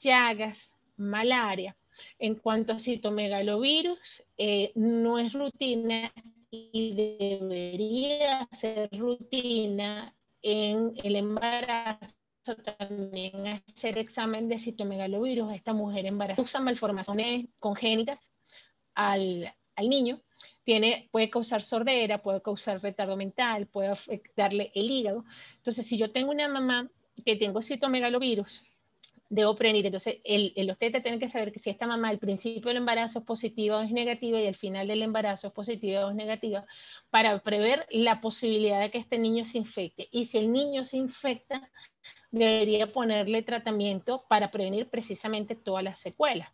llagas, 0.00 0.74
malaria. 0.96 1.76
En 2.18 2.34
cuanto 2.34 2.72
a 2.72 2.78
citomegalovirus, 2.80 4.24
eh, 4.36 4.72
no 4.74 5.20
es 5.20 5.32
rutina 5.32 6.12
y 6.50 6.94
debería 6.94 8.48
ser 8.52 8.88
rutina 8.92 10.14
en 10.42 10.92
el 11.02 11.16
embarazo 11.16 12.16
también 12.78 13.62
hacer 13.68 13.98
examen 13.98 14.48
de 14.48 14.58
citomegalovirus 14.58 15.50
a 15.50 15.54
esta 15.54 15.72
mujer 15.72 16.06
embarazada. 16.06 16.42
Usa 16.42 16.60
malformaciones 16.60 17.46
congénitas 17.58 18.32
al, 18.94 19.54
al 19.76 19.88
niño 19.88 20.20
tiene, 20.64 21.08
puede 21.12 21.30
causar 21.30 21.62
sordera, 21.62 22.22
puede 22.22 22.42
causar 22.42 22.82
retardo 22.82 23.16
mental, 23.16 23.66
puede 23.66 23.88
afectarle 23.88 24.72
el 24.74 24.90
hígado. 24.90 25.24
Entonces, 25.56 25.86
si 25.86 25.98
yo 25.98 26.10
tengo 26.10 26.30
una 26.30 26.48
mamá 26.48 26.90
que 27.24 27.36
tengo 27.36 27.62
citomegalovirus, 27.62 28.62
debo 29.28 29.54
prevenir. 29.56 29.86
Entonces, 29.86 30.18
el, 30.24 30.52
el 30.56 30.70
obstetra 30.70 31.02
tiene 31.02 31.18
que 31.18 31.28
saber 31.28 31.52
que 31.52 31.60
si 31.60 31.70
esta 31.70 31.86
mamá 31.86 32.08
al 32.08 32.18
principio 32.18 32.68
del 32.68 32.78
embarazo 32.78 33.20
es 33.20 33.24
positiva 33.24 33.78
o 33.78 33.82
es 33.82 33.90
negativa 33.90 34.40
y 34.40 34.46
al 34.46 34.54
final 34.54 34.88
del 34.88 35.02
embarazo 35.02 35.48
es 35.48 35.52
positiva 35.52 36.06
o 36.06 36.10
es 36.10 36.16
negativa, 36.16 36.66
para 37.10 37.38
prever 37.40 37.86
la 37.90 38.20
posibilidad 38.20 38.80
de 38.80 38.90
que 38.90 38.98
este 38.98 39.18
niño 39.18 39.44
se 39.44 39.58
infecte. 39.58 40.08
Y 40.10 40.26
si 40.26 40.38
el 40.38 40.52
niño 40.52 40.84
se 40.84 40.96
infecta, 40.96 41.70
debería 42.30 42.92
ponerle 42.92 43.42
tratamiento 43.42 44.24
para 44.28 44.50
prevenir 44.50 44.88
precisamente 44.88 45.54
todas 45.54 45.84
las 45.84 45.98
secuelas. 45.98 46.48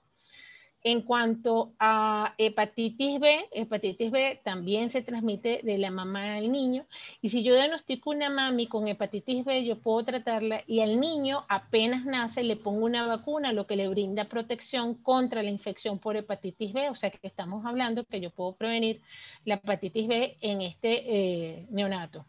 En 0.83 1.03
cuanto 1.03 1.73
a 1.79 2.35
hepatitis 2.39 3.21
B, 3.21 3.49
hepatitis 3.53 4.11
B 4.11 4.41
también 4.43 4.91
se 4.91 5.03
transmite 5.03 5.61
de 5.63 5.77
la 5.77 5.91
mamá 5.91 6.37
al 6.37 6.51
niño. 6.51 6.87
Y 7.21 7.29
si 7.29 7.43
yo 7.43 7.55
diagnostico 7.55 8.09
una 8.09 8.31
mami 8.31 8.67
con 8.67 8.89
hepatitis 8.89 9.45
B, 9.45 9.65
yo 9.67 9.77
puedo 9.79 10.05
tratarla 10.05 10.65
y 10.67 10.81
al 10.81 10.99
niño 10.99 11.45
apenas 11.49 12.07
nace 12.07 12.43
le 12.45 12.57
pongo 12.57 12.87
una 12.87 13.07
vacuna, 13.07 13.53
lo 13.53 13.67
que 13.67 13.77
le 13.77 13.89
brinda 13.89 14.25
protección 14.25 14.95
contra 14.95 15.43
la 15.43 15.51
infección 15.51 15.99
por 15.99 16.17
hepatitis 16.17 16.73
B. 16.73 16.89
O 16.89 16.95
sea 16.95 17.11
que 17.11 17.27
estamos 17.27 17.67
hablando 17.67 18.05
que 18.05 18.21
yo 18.21 18.31
puedo 18.31 18.53
prevenir 18.55 19.03
la 19.45 19.57
hepatitis 19.57 20.09
B 20.09 20.39
en 20.41 20.63
este 20.63 21.03
eh, 21.07 21.67
neonato. 21.71 22.25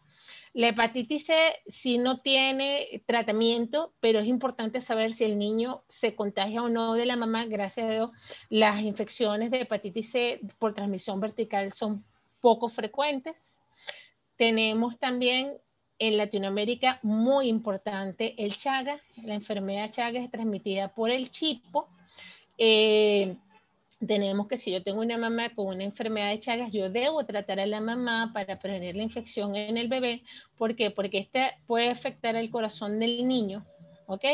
La 0.54 0.68
hepatitis 0.68 1.26
C 1.26 1.34
sí 1.66 1.96
no 1.96 2.20
tiene 2.20 3.02
tratamiento, 3.06 3.94
pero 4.00 4.20
es 4.20 4.26
importante 4.26 4.82
saber 4.82 5.14
si 5.14 5.24
el 5.24 5.38
niño 5.38 5.82
se 5.88 6.14
contagia 6.14 6.62
o 6.62 6.68
no 6.68 6.92
de 6.92 7.06
la 7.06 7.16
mamá. 7.16 7.46
Gracias 7.46 7.86
a 7.86 7.90
Dios, 7.90 8.10
las 8.50 8.82
infecciones 8.82 9.50
de 9.50 9.62
hepatitis 9.62 10.10
C 10.10 10.40
por 10.58 10.74
transmisión 10.74 11.20
vertical 11.20 11.72
son 11.72 12.04
poco 12.42 12.68
frecuentes. 12.68 13.34
Tenemos 14.36 14.98
también 14.98 15.54
en 15.98 16.18
Latinoamérica 16.18 16.98
muy 17.02 17.48
importante 17.48 18.34
el 18.36 18.58
Chagas. 18.58 19.00
La 19.22 19.34
enfermedad 19.34 19.90
Chagas 19.90 20.24
es 20.24 20.30
transmitida 20.30 20.88
por 20.94 21.10
el 21.10 21.30
chipo. 21.30 21.88
Eh, 22.58 23.36
tenemos 24.06 24.48
que 24.48 24.56
si 24.56 24.72
yo 24.72 24.82
tengo 24.82 25.00
una 25.00 25.18
mamá 25.18 25.50
con 25.54 25.66
una 25.66 25.84
enfermedad 25.84 26.30
de 26.30 26.40
Chagas, 26.40 26.72
yo 26.72 26.90
debo 26.90 27.24
tratar 27.24 27.60
a 27.60 27.66
la 27.66 27.80
mamá 27.80 28.30
para 28.34 28.58
prevenir 28.58 28.96
la 28.96 29.02
infección 29.02 29.54
en 29.54 29.76
el 29.76 29.88
bebé. 29.88 30.22
¿Por 30.56 30.74
qué? 30.74 30.90
Porque 30.90 31.18
esta 31.18 31.52
puede 31.66 31.90
afectar 31.90 32.34
el 32.36 32.50
corazón 32.50 32.98
del 32.98 33.26
niño. 33.26 33.64
¿Ok? 34.06 34.24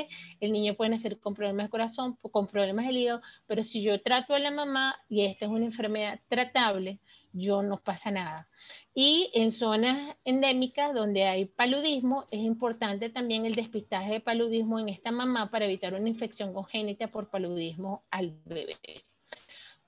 El 0.41 0.53
niño 0.53 0.75
puede 0.75 0.91
nacer 0.91 1.21
con 1.21 1.35
problemas 1.35 1.67
de 1.67 1.71
corazón, 1.71 2.17
con 2.17 2.47
problemas 2.47 2.87
del 2.87 2.97
hígado, 2.97 3.21
pero 3.47 3.63
si 3.63 3.83
yo 3.83 4.01
trato 4.01 4.35
a 4.35 4.39
la 4.39 4.51
mamá 4.51 4.97
y 5.09 5.27
esta 5.27 5.45
es 5.45 5.51
una 5.51 5.67
enfermedad 5.67 6.19
tratable, 6.29 6.99
yo 7.33 7.63
no 7.63 7.79
pasa 7.79 8.11
nada. 8.11 8.49
Y 8.95 9.31
en 9.35 9.53
zonas 9.53 10.17
endémicas 10.25 10.95
donde 10.95 11.25
hay 11.25 11.45
paludismo, 11.45 12.27
es 12.31 12.41
importante 12.41 13.11
también 13.11 13.47
el 13.47 13.55
despistaje 13.55 14.15
de 14.15 14.21
paludismo 14.21 14.81
en 14.81 14.89
esta 14.89 15.13
mamá 15.13 15.51
para 15.51 15.67
evitar 15.67 15.95
una 15.95 16.09
infección 16.09 16.55
congénita 16.55 17.09
por 17.09 17.31
paludismo 17.31 18.03
al 18.11 18.35
bebé. 18.47 18.79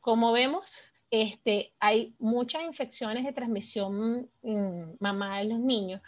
Como 0.01 0.33
vemos, 0.33 0.65
este, 1.11 1.73
hay 1.81 2.15
muchas 2.19 2.63
infecciones 2.63 3.25
de 3.25 3.33
transmisión 3.33 4.31
mm, 4.43 4.93
mamá 5.01 5.41
en 5.41 5.51
los 5.51 5.61
niños 5.61 6.01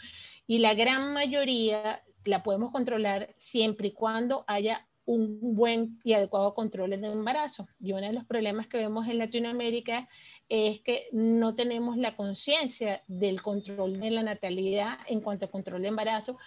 y 0.47 0.59
la 0.59 0.75
gran 0.75 1.13
mayoría 1.13 2.03
la 2.25 2.43
podemos 2.43 2.71
controlar 2.71 3.35
siempre 3.39 3.89
y 3.89 3.93
cuando 3.93 4.45
haya 4.47 4.87
un 5.05 5.57
buen 5.57 5.99
y 6.05 6.13
adecuado 6.13 6.55
control 6.55 6.91
del 6.91 7.05
embarazo. 7.05 7.67
Y 7.81 7.93
uno 7.93 8.07
de 8.07 8.13
los 8.13 8.25
problemas 8.25 8.69
que 8.69 8.79
vemos 8.79 9.09
en 9.09 9.19
Latinoamérica 9.19 10.09
es 10.49 10.81
que 10.81 11.09
no 11.13 11.55
tenemos 11.55 11.97
la 11.97 12.15
conciencia 12.15 13.03
del 13.09 13.43
control 13.43 13.99
de 13.99 14.11
la 14.11 14.23
natalidad 14.23 14.99
en 15.09 15.21
cuanto 15.21 15.47
a 15.47 15.51
control 15.51 15.83
de 15.83 15.89
embarazo, 15.89 16.39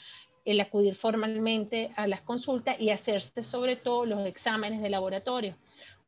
el 0.46 0.62
acudir 0.62 0.96
formalmente 0.96 1.92
a 1.96 2.08
las 2.08 2.22
consultas 2.22 2.80
y 2.80 2.92
hacerse 2.92 3.44
sobre 3.44 3.76
todo 3.76 4.06
los 4.06 4.26
exámenes 4.26 4.82
de 4.82 4.90
laboratorio. 4.90 5.58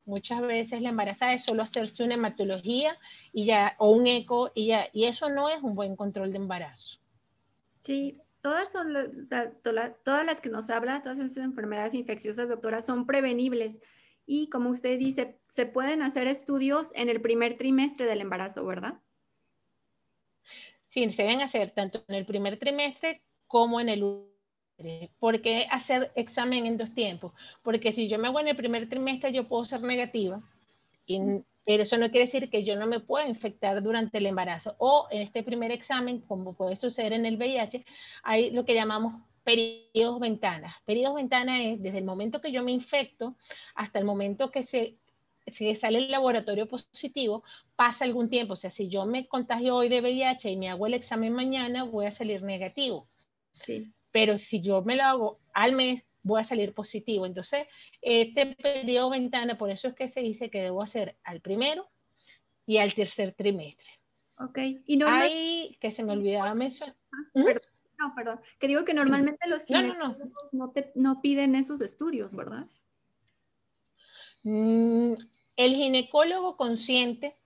Muchas 0.08 0.40
veces 0.40 0.82
la 0.82 0.88
embarazada 0.88 1.34
es 1.34 1.44
solo 1.44 1.64
hacerse 1.64 2.02
una 2.02 2.14
hematología 2.14 2.98
y 3.34 3.46
ya, 3.46 3.76
o 3.78 3.92
un 3.92 4.08
eco 4.08 4.52
y 4.56 4.68
ya, 4.68 4.88
y 4.94 5.04
eso 5.04 5.28
no 5.28 5.50
es 5.50 5.62
un 5.62 5.76
buen 5.76 5.98
control 5.98 6.32
de 6.32 6.38
embarazo. 6.38 6.98
Sí, 7.82 8.18
todas 8.42 8.72
son 8.72 8.94
todas 10.04 10.26
las 10.26 10.40
que 10.40 10.50
nos 10.50 10.70
habla, 10.70 11.04
todas 11.04 11.20
esas 11.20 11.44
enfermedades 11.44 11.94
infecciosas, 11.94 12.48
doctora, 12.48 12.82
son 12.82 13.06
prevenibles. 13.06 13.82
Y 14.26 14.50
como 14.50 14.70
usted 14.70 14.98
dice, 14.98 15.42
se 15.50 15.66
pueden 15.66 16.02
hacer 16.02 16.28
estudios 16.28 16.90
en 16.96 17.10
el 17.10 17.20
primer 17.20 17.58
trimestre 17.58 18.06
del 18.06 18.22
embarazo, 18.22 18.66
¿verdad? 18.66 19.02
Sí, 20.88 21.10
se 21.10 21.24
deben 21.24 21.42
hacer 21.42 21.72
tanto 21.72 22.06
en 22.08 22.16
el 22.16 22.26
primer 22.26 22.58
trimestre 22.58 23.24
como 23.46 23.82
en 23.82 23.90
el 23.90 24.04
¿Por 25.20 25.42
qué 25.42 25.68
hacer 25.72 26.12
examen 26.16 26.66
en 26.66 26.78
dos 26.78 26.94
tiempos? 26.94 27.34
Porque 27.64 27.94
si 27.94 28.08
yo 28.08 28.20
me 28.20 28.28
hago 28.28 28.40
en 28.40 28.50
el 28.50 28.56
primer 28.56 28.88
trimestre, 28.90 29.34
yo 29.34 29.48
puedo 29.48 29.66
ser 29.66 29.82
negativa, 29.82 30.42
pero 31.66 31.84
eso 31.84 31.98
no 31.98 32.10
quiere 32.12 32.28
decir 32.28 32.50
que 32.50 32.64
yo 32.64 32.76
no 32.76 32.86
me 32.86 33.00
pueda 33.00 33.28
infectar 33.28 33.82
durante 33.82 34.20
el 34.20 34.28
embarazo. 34.28 34.76
O 34.78 35.08
en 35.10 35.22
este 35.22 35.44
primer 35.44 35.72
examen, 35.72 36.22
como 36.22 36.54
puede 36.54 36.76
suceder 36.76 37.14
en 37.14 37.26
el 37.26 37.38
VIH, 37.38 37.86
hay 38.24 38.52
lo 38.52 38.66
que 38.66 38.76
llamamos 38.76 39.22
periodos 39.44 40.20
ventanas. 40.20 40.76
Periodos 40.86 41.16
ventanas 41.16 41.60
es 41.62 41.82
desde 41.82 41.98
el 42.00 42.06
momento 42.06 42.42
que 42.42 42.52
yo 42.52 42.64
me 42.64 42.72
infecto 42.72 43.36
hasta 43.74 43.98
el 44.00 44.06
momento 44.06 44.52
que 44.52 44.64
se 44.64 44.98
si 45.48 45.74
sale 45.76 46.00
el 46.00 46.12
laboratorio 46.12 46.68
positivo, 46.68 47.44
pasa 47.76 48.04
algún 48.04 48.30
tiempo. 48.30 48.54
O 48.54 48.58
sea, 48.58 48.70
si 48.70 48.90
yo 48.90 49.06
me 49.06 49.28
contagio 49.28 49.76
hoy 49.76 49.90
de 49.90 50.02
VIH 50.02 50.52
y 50.52 50.58
me 50.58 50.70
hago 50.70 50.88
el 50.88 50.94
examen 50.94 51.34
mañana, 51.34 51.84
voy 51.84 52.06
a 52.06 52.12
salir 52.12 52.44
negativo. 52.44 53.08
Sí. 53.64 53.94
Pero 54.18 54.40
si 54.40 54.62
yo 54.62 54.82
me 54.82 54.96
lo 54.96 55.04
hago 55.04 55.40
al 55.54 55.74
mes, 55.74 56.02
voy 56.24 56.42
a 56.42 56.44
salir 56.44 56.74
positivo. 56.74 57.28
Entonces, 57.28 57.68
este 58.02 58.56
periodo 58.56 59.12
ventana, 59.12 59.60
por 59.60 59.70
eso 59.70 59.88
es 59.88 59.94
que 59.94 60.08
se 60.08 60.22
dice 60.22 60.50
que 60.50 60.64
debo 60.64 60.82
hacer 60.82 61.20
al 61.24 61.40
primero 61.40 61.88
y 62.66 62.80
al 62.80 62.96
tercer 62.96 63.36
trimestre. 63.36 63.86
Ok. 64.40 64.58
Y 64.88 64.98
normalmente... 64.98 65.78
que 65.80 65.92
se 65.92 66.04
me 66.04 66.14
olvidaba 66.14 66.56
mencionar. 66.56 66.96
Ah, 67.12 67.18
¿Mm? 67.36 67.46
no, 68.00 68.16
perdón. 68.16 68.40
Que 68.58 68.68
digo 68.68 68.86
que 68.86 68.96
normalmente 68.96 69.48
los 69.48 69.66
ginecólogos 69.66 70.52
no, 70.52 70.72
te, 70.72 70.92
no 70.96 71.22
piden 71.22 71.54
esos 71.54 71.80
estudios, 71.82 72.36
¿verdad? 72.36 72.66
Mm, 74.42 75.14
el 75.58 75.76
ginecólogo 75.76 76.58
consciente 76.58 77.38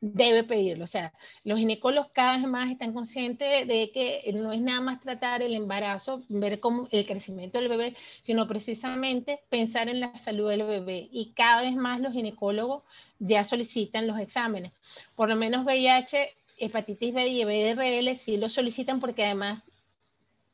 debe 0.00 0.44
pedirlo. 0.44 0.84
O 0.84 0.86
sea, 0.88 1.12
los 1.44 1.58
ginecólogos 1.58 2.10
cada 2.12 2.36
vez 2.36 2.46
más 2.46 2.70
están 2.70 2.92
conscientes 2.92 3.66
de 3.66 3.90
que 3.92 4.30
no 4.34 4.52
es 4.52 4.60
nada 4.60 4.80
más 4.80 5.00
tratar 5.00 5.42
el 5.42 5.54
embarazo, 5.54 6.22
ver 6.28 6.60
cómo 6.60 6.88
el 6.90 7.06
crecimiento 7.06 7.58
del 7.58 7.68
bebé, 7.68 7.96
sino 8.22 8.46
precisamente 8.46 9.40
pensar 9.48 9.88
en 9.88 10.00
la 10.00 10.16
salud 10.16 10.50
del 10.50 10.64
bebé. 10.64 11.08
Y 11.10 11.32
cada 11.34 11.62
vez 11.62 11.74
más 11.74 12.00
los 12.00 12.12
ginecólogos 12.12 12.82
ya 13.18 13.44
solicitan 13.44 14.06
los 14.06 14.18
exámenes. 14.18 14.72
Por 15.14 15.28
lo 15.28 15.36
menos 15.36 15.64
VIH, 15.64 16.34
hepatitis 16.58 17.14
B 17.14 17.28
y 17.28 17.44
BDRL 17.44 18.16
sí 18.16 18.36
lo 18.36 18.48
solicitan 18.48 19.00
porque 19.00 19.24
además 19.24 19.62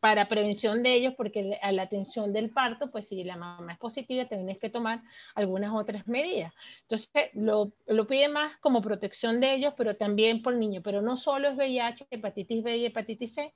para 0.03 0.27
prevención 0.27 0.83
de 0.83 0.95
ellos, 0.95 1.15
porque 1.17 1.61
a 1.63 1.71
la 1.71 1.83
atención 1.83 2.33
del 2.33 2.51
parto, 2.51 2.91
pues 2.91 3.07
si 3.07 3.23
la 3.23 3.37
mamá 3.37 3.75
es 3.75 3.79
positiva, 3.79 4.25
tienes 4.25 4.59
que 4.59 4.69
tomar 4.69 5.01
algunas 5.37 5.73
otras 5.73 6.09
medidas. 6.09 6.53
Entonces, 6.81 7.31
lo, 7.35 7.71
pide 8.09 8.29
más 8.29 8.57
como 8.57 8.83
protección 8.83 9.39
de 9.39 9.55
ellos, 9.55 9.75
pero 9.77 9.95
también 9.95 10.43
por 10.43 10.57
niño. 10.57 10.83
Pero 10.83 11.03
no 11.03 11.17
solo 11.17 11.51
es 11.51 11.57
VIH, 11.57 12.09
hepatitis 12.11 12.65
B 12.65 12.79
y 12.79 12.87
hepatitis 12.87 13.33
C, 13.33 13.55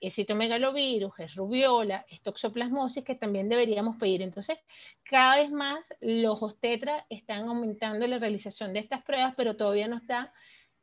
es 0.00 0.16
citomegalovirus, 0.16 1.12
es 1.18 1.36
rubiola, 1.36 2.04
es 2.08 2.20
toxoplasmosis 2.22 3.04
que 3.04 3.14
también 3.14 3.48
deberíamos 3.48 3.98
pedir. 3.98 4.22
Entonces, 4.22 4.58
cada 5.04 5.36
vez 5.36 5.52
más 5.52 5.78
los 6.00 6.42
obstetras 6.42 7.04
están 7.08 7.46
aumentando 7.46 8.04
la 8.08 8.18
realización 8.18 8.72
de 8.72 8.80
estas 8.80 9.04
pruebas, 9.04 9.34
pero 9.36 9.54
todavía 9.54 9.86
no 9.86 9.98
está 9.98 10.34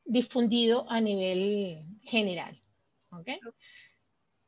difundido 0.05 0.89
a 0.89 1.01
nivel 1.01 1.83
general. 2.03 2.57
¿okay? 3.11 3.39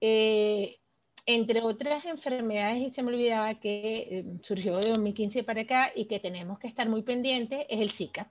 Eh, 0.01 0.79
entre 1.27 1.61
otras 1.61 2.05
enfermedades, 2.05 2.81
y 2.81 2.91
se 2.91 3.03
me 3.03 3.13
olvidaba 3.13 3.53
que 3.55 4.07
eh, 4.09 4.25
surgió 4.41 4.77
de 4.77 4.89
2015 4.89 5.43
para 5.43 5.61
acá 5.61 5.91
y 5.95 6.05
que 6.05 6.19
tenemos 6.19 6.59
que 6.59 6.67
estar 6.67 6.89
muy 6.89 7.03
pendientes, 7.03 7.65
es 7.69 7.79
el 7.79 7.91
Zika. 7.91 8.29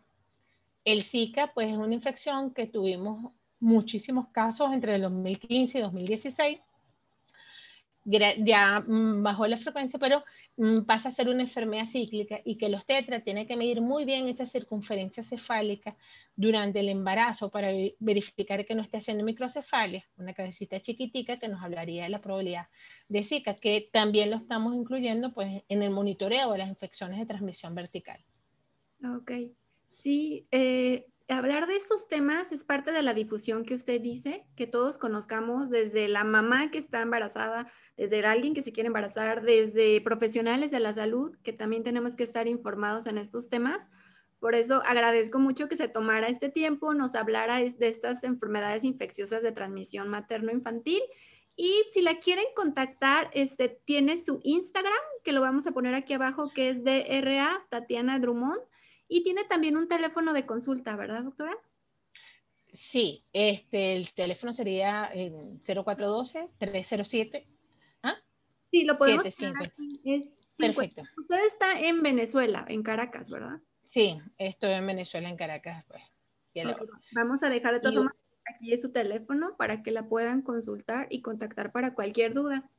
El 0.85 1.04
Zika, 1.04 1.52
pues, 1.54 1.70
es 1.70 1.76
una 1.76 1.94
infección 1.94 2.52
que 2.52 2.66
tuvimos 2.66 3.33
muchísimos 3.61 4.28
casos 4.28 4.72
entre 4.72 4.96
el 4.96 5.02
2015 5.02 5.78
y 5.78 5.83
2016 5.83 6.59
ya 8.04 8.80
mm, 8.80 9.22
bajó 9.22 9.46
la 9.46 9.56
frecuencia, 9.56 9.98
pero 9.98 10.24
mm, 10.56 10.80
pasa 10.80 11.08
a 11.08 11.12
ser 11.12 11.28
una 11.28 11.42
enfermedad 11.42 11.86
cíclica 11.86 12.40
y 12.44 12.56
que 12.56 12.68
los 12.68 12.86
tetras 12.86 13.22
tienen 13.24 13.46
que 13.46 13.56
medir 13.56 13.80
muy 13.80 14.04
bien 14.04 14.28
esa 14.28 14.46
circunferencia 14.46 15.22
cefálica 15.22 15.96
durante 16.34 16.80
el 16.80 16.88
embarazo 16.88 17.50
para 17.50 17.68
verificar 17.98 18.64
que 18.64 18.74
no 18.74 18.82
esté 18.82 18.98
haciendo 18.98 19.24
microcefalia, 19.24 20.04
una 20.16 20.32
cabecita 20.32 20.80
chiquitica 20.80 21.38
que 21.38 21.48
nos 21.48 21.62
hablaría 21.62 22.04
de 22.04 22.08
la 22.08 22.20
probabilidad 22.20 22.68
de 23.08 23.22
Zika, 23.22 23.54
que 23.54 23.88
también 23.92 24.30
lo 24.30 24.36
estamos 24.36 24.74
incluyendo 24.74 25.32
pues, 25.32 25.62
en 25.68 25.82
el 25.82 25.90
monitoreo 25.90 26.52
de 26.52 26.58
las 26.58 26.68
infecciones 26.68 27.18
de 27.18 27.26
transmisión 27.26 27.74
vertical. 27.74 28.20
Ok, 29.04 29.32
sí, 29.92 30.46
eh, 30.50 31.06
hablar 31.33 31.66
de 31.66 31.77
estos 31.77 32.09
temas 32.09 32.53
es 32.53 32.64
parte 32.64 32.93
de 32.93 33.03
la 33.03 33.14
difusión 33.14 33.64
que 33.64 33.75
usted 33.75 34.01
dice, 34.01 34.47
que 34.57 34.66
todos 34.66 34.99
conozcamos 34.99 35.71
desde 35.71 36.09
la 36.09 36.25
mamá 36.25 36.71
que 36.71 36.79
está 36.79 37.01
embarazada, 37.03 37.71
desde 37.97 38.25
alguien 38.25 38.55
que 38.55 38.62
se 38.62 38.73
quiere 38.73 38.88
embarazar, 38.88 39.43
desde 39.43 40.01
profesionales 40.01 40.71
de 40.71 40.81
la 40.81 40.93
salud, 40.93 41.37
que 41.43 41.53
también 41.53 41.83
tenemos 41.83 42.16
que 42.16 42.25
estar 42.25 42.49
informados 42.49 43.07
en 43.07 43.19
estos 43.19 43.49
temas. 43.49 43.88
Por 44.38 44.55
eso 44.55 44.83
agradezco 44.87 45.38
mucho 45.38 45.69
que 45.69 45.77
se 45.77 45.88
tomara 45.88 46.29
este 46.29 46.49
tiempo, 46.49 46.95
nos 46.95 47.14
hablara 47.14 47.59
de 47.59 47.88
estas 47.88 48.25
enfermedades 48.25 48.85
infecciosas 48.85 49.43
de 49.43 49.53
transmisión 49.53 50.09
materno-infantil. 50.09 51.03
Y 51.57 51.85
si 51.90 52.01
la 52.01 52.19
quieren 52.21 52.47
contactar, 52.57 53.31
este, 53.35 53.69
tiene 53.69 54.16
su 54.16 54.40
Instagram, 54.43 54.95
que 55.23 55.33
lo 55.33 55.43
vamos 55.43 55.66
a 55.66 55.73
poner 55.73 55.95
aquí 55.95 56.14
abajo, 56.14 56.51
que 56.55 56.71
es 56.71 56.83
DRA 56.83 57.66
Tatiana 57.69 58.19
Drummond 58.19 58.61
y 59.11 59.23
tiene 59.23 59.44
también 59.44 59.77
un 59.77 59.88
teléfono 59.88 60.33
de 60.33 60.46
consulta, 60.46 60.96
¿verdad, 60.96 61.25
doctora? 61.25 61.55
Sí, 62.73 63.27
este, 63.33 63.96
el 63.96 64.14
teléfono 64.14 64.55
sería 64.55 65.12
0412-307. 65.12 67.46
¿ah? 68.05 68.14
Sí, 68.70 68.85
lo 68.85 68.96
podemos 68.96 69.27
aquí. 69.27 70.01
Es 70.05 70.38
Perfecto. 70.57 71.03
Usted 71.16 71.44
está 71.46 71.81
en 71.81 72.03
Venezuela, 72.03 72.64
en 72.68 72.83
Caracas, 72.83 73.31
¿verdad? 73.31 73.61
Sí, 73.87 74.20
estoy 74.38 74.73
en 74.73 74.87
Venezuela, 74.87 75.29
en 75.29 75.37
Caracas. 75.37 75.85
Pues. 75.88 76.03
Vamos 77.12 77.42
a 77.42 77.51
dejar 77.51 77.75
de 77.75 77.81
todas 77.81 77.96
formas 77.96 78.14
aquí 78.46 78.73
es 78.73 78.81
su 78.81 78.92
teléfono 78.92 79.57
para 79.57 79.83
que 79.83 79.90
la 79.90 80.09
puedan 80.09 80.42
consultar 80.42 81.09
y 81.11 81.23
contactar 81.23 81.73
para 81.73 81.94
cualquier 81.94 82.35
duda. 82.35 82.70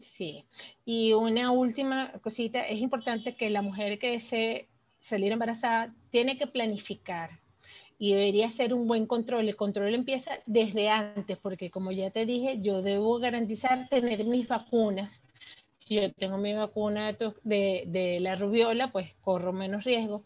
Sí, 0.00 0.44
y 0.84 1.12
una 1.12 1.50
última 1.50 2.12
cosita, 2.22 2.66
es 2.66 2.80
importante 2.80 3.36
que 3.36 3.50
la 3.50 3.62
mujer 3.62 3.98
que 3.98 4.12
desee 4.12 4.68
salir 5.00 5.32
embarazada 5.32 5.94
tiene 6.10 6.38
que 6.38 6.46
planificar 6.46 7.40
y 7.98 8.12
debería 8.12 8.50
ser 8.50 8.72
un 8.72 8.86
buen 8.86 9.06
control. 9.06 9.48
El 9.48 9.56
control 9.56 9.94
empieza 9.94 10.38
desde 10.46 10.88
antes, 10.88 11.36
porque 11.38 11.70
como 11.70 11.92
ya 11.92 12.10
te 12.10 12.24
dije, 12.24 12.58
yo 12.60 12.82
debo 12.82 13.18
garantizar 13.18 13.88
tener 13.88 14.24
mis 14.24 14.48
vacunas. 14.48 15.22
Si 15.76 15.96
yo 15.96 16.12
tengo 16.12 16.38
mi 16.38 16.54
vacuna 16.54 17.12
de, 17.12 17.84
de 17.86 18.18
la 18.20 18.36
rubiola, 18.36 18.90
pues 18.90 19.14
corro 19.20 19.52
menos 19.52 19.84
riesgo. 19.84 20.24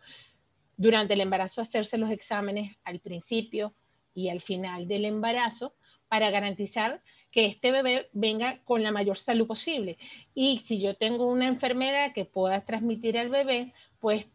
Durante 0.76 1.14
el 1.14 1.20
embarazo 1.20 1.60
hacerse 1.60 1.98
los 1.98 2.10
exámenes 2.10 2.76
al 2.84 3.00
principio 3.00 3.74
y 4.14 4.28
al 4.28 4.40
final 4.40 4.86
del 4.86 5.04
embarazo 5.04 5.74
para 6.08 6.30
garantizar 6.30 7.02
que 7.34 7.46
este 7.46 7.72
bebé 7.72 8.08
venga 8.12 8.60
con 8.62 8.84
la 8.84 8.92
mayor 8.92 9.18
salud 9.18 9.48
posible. 9.48 9.98
Y 10.36 10.60
si 10.60 10.80
yo 10.80 10.94
tengo 10.94 11.26
una 11.26 11.48
enfermedad 11.48 12.12
que 12.14 12.24
pueda 12.24 12.60
transmitir 12.64 13.18
al 13.18 13.28
bebé, 13.28 13.72
pues 13.98 14.26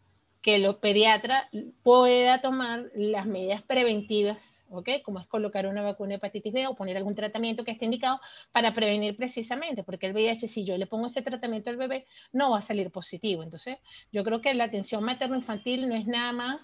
que 0.42 0.60
los 0.60 0.76
pediatras 0.76 1.46
pueda 1.82 2.42
tomar 2.42 2.88
las 2.96 3.26
medidas 3.26 3.62
preventivas, 3.62 4.66
¿ok? 4.70 4.90
Como 5.04 5.20
es 5.20 5.28
colocar 5.28 5.66
una 5.66 5.82
vacuna 5.82 6.10
de 6.10 6.16
hepatitis 6.16 6.52
B 6.52 6.68
o 6.68 6.76
poner 6.76 6.98
algún 6.98 7.16
tratamiento 7.16 7.64
que 7.64 7.72
esté 7.72 7.86
indicado 7.86 8.20
para 8.52 8.74
prevenir 8.74 9.16
precisamente, 9.16 9.84
porque 9.84 10.08
el 10.08 10.14
VIH, 10.14 10.50
si 10.50 10.66
yo 10.66 10.78
le 10.78 10.86
pongo 10.86 11.08
ese 11.08 11.22
tratamiento 11.22 11.70
al 11.70 11.78
bebé, 11.78 12.06
no 12.34 12.52
va 12.52 12.60
a 12.60 12.62
salir 12.62 12.92
positivo. 12.92 13.44
Entonces, 13.44 13.78
yo 14.12 14.26
creo 14.26 14.42
que 14.42 14.54
la 14.54 14.66
atención 14.66 15.06
materno-infantil 15.06 15.88
no 15.88 15.96
es 15.96 16.06
nada 16.06 16.34
más 16.34 16.62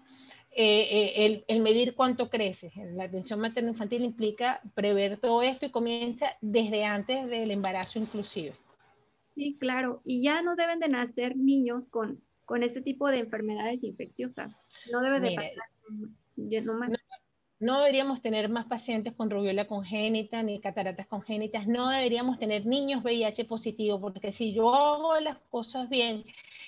eh, 0.57 1.25
eh, 1.25 1.43
el, 1.47 1.61
medir 1.61 1.95
cuánto 1.95 2.29
crece. 2.29 2.71
La 2.93 3.03
atención 3.03 3.41
materno-infantil 3.41 4.05
implica 4.05 4.61
prever 4.73 5.19
todo 5.19 5.41
esto 5.41 5.65
y 5.65 5.71
comienza 5.71 6.37
desde 6.39 6.85
antes 6.85 7.27
del 7.27 7.51
embarazo 7.51 7.99
inclusive. 7.99 8.53
Sí, 9.35 9.57
claro. 9.59 10.01
Y 10.05 10.23
ya 10.23 10.41
no 10.41 10.55
deben 10.55 10.79
de 10.79 10.87
nacer 10.87 11.35
niños 11.35 11.89
con, 11.89 12.23
con 12.45 12.63
este 12.63 12.81
tipo 12.81 13.09
de 13.09 13.19
enfermedades 13.19 13.83
infecciosas. 13.83 14.63
No 14.93 15.01
debe 15.01 15.19
de 15.19 15.35
pasar 15.35 15.51
no 16.37 16.73
más. 16.73 16.89
No 16.89 16.95
deberíamos 17.59 18.21
tener 18.21 18.49
más 18.49 18.65
pacientes 18.65 19.13
con 19.13 19.29
rubiola 19.29 19.65
congénita 19.65 20.43
ni 20.43 20.59
cataratas 20.59 21.07
congénitas. 21.07 21.67
No 21.67 21.89
deberíamos 21.89 22.37
tener 22.37 22.65
niños 22.65 23.01
VIH 23.03 23.45
positivo, 23.45 23.99
porque 24.01 24.33
si 24.33 24.53
yo 24.53 24.75
hago 24.75 25.17
las 25.21 25.37
cosas 25.49 25.87
bien, 25.89 26.25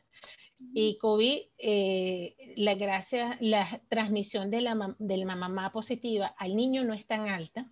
Y 0.74 0.98
COVID, 0.98 1.42
eh, 1.58 2.54
la 2.56 2.76
gracia, 2.76 3.38
la 3.42 3.82
transmisión 3.90 4.50
de 4.50 4.62
la, 4.62 4.96
de 4.98 5.18
la 5.18 5.36
mamá 5.36 5.72
positiva 5.72 6.28
al 6.38 6.56
niño 6.56 6.84
no 6.84 6.94
es 6.94 7.06
tan 7.06 7.28
alta 7.28 7.68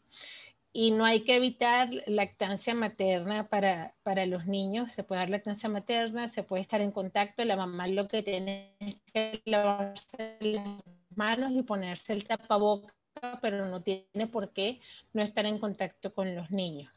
y 0.74 0.92
no 0.92 1.06
hay 1.06 1.24
que 1.24 1.36
evitar 1.36 1.90
lactancia 2.08 2.74
materna 2.74 3.48
para, 3.48 3.94
para, 4.04 4.26
los 4.26 4.48
niños. 4.48 4.92
Se 4.94 5.04
puede 5.04 5.22
dar 5.22 5.30
lactancia 5.30 5.70
materna, 5.70 6.28
se 6.30 6.44
puede 6.44 6.64
estar 6.64 6.82
en 6.82 6.92
contacto. 6.92 7.46
La 7.46 7.56
mamá 7.56 7.88
lo 7.88 8.08
que 8.08 8.24
tiene 8.24 8.74
es 8.80 8.96
que 9.14 9.42
lavarse 9.46 10.38
las 10.40 10.82
manos 11.16 11.52
y 11.54 11.64
ponerse 11.64 12.14
el 12.14 12.26
tapabocas 12.26 13.01
pero 13.42 13.66
no 13.66 13.82
tiene 13.82 14.28
por 14.28 14.52
qué 14.52 14.80
no 15.14 15.22
estar 15.22 15.46
en 15.46 15.60
contacto 15.60 16.14
con 16.14 16.36
los 16.36 16.52
niños. 16.52 16.92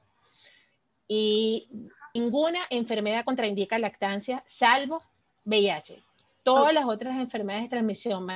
Y 1.06 1.68
ninguna 2.14 2.60
enfermedad 2.70 3.24
contraindica 3.24 3.78
lactancia, 3.78 4.42
salvo 4.46 5.02
VIH. 5.44 6.02
Todas 6.42 6.72
las 6.72 6.84
otras 6.86 7.16
enfermedades 7.16 7.64
de 7.64 7.70
transmisión, 7.70 8.26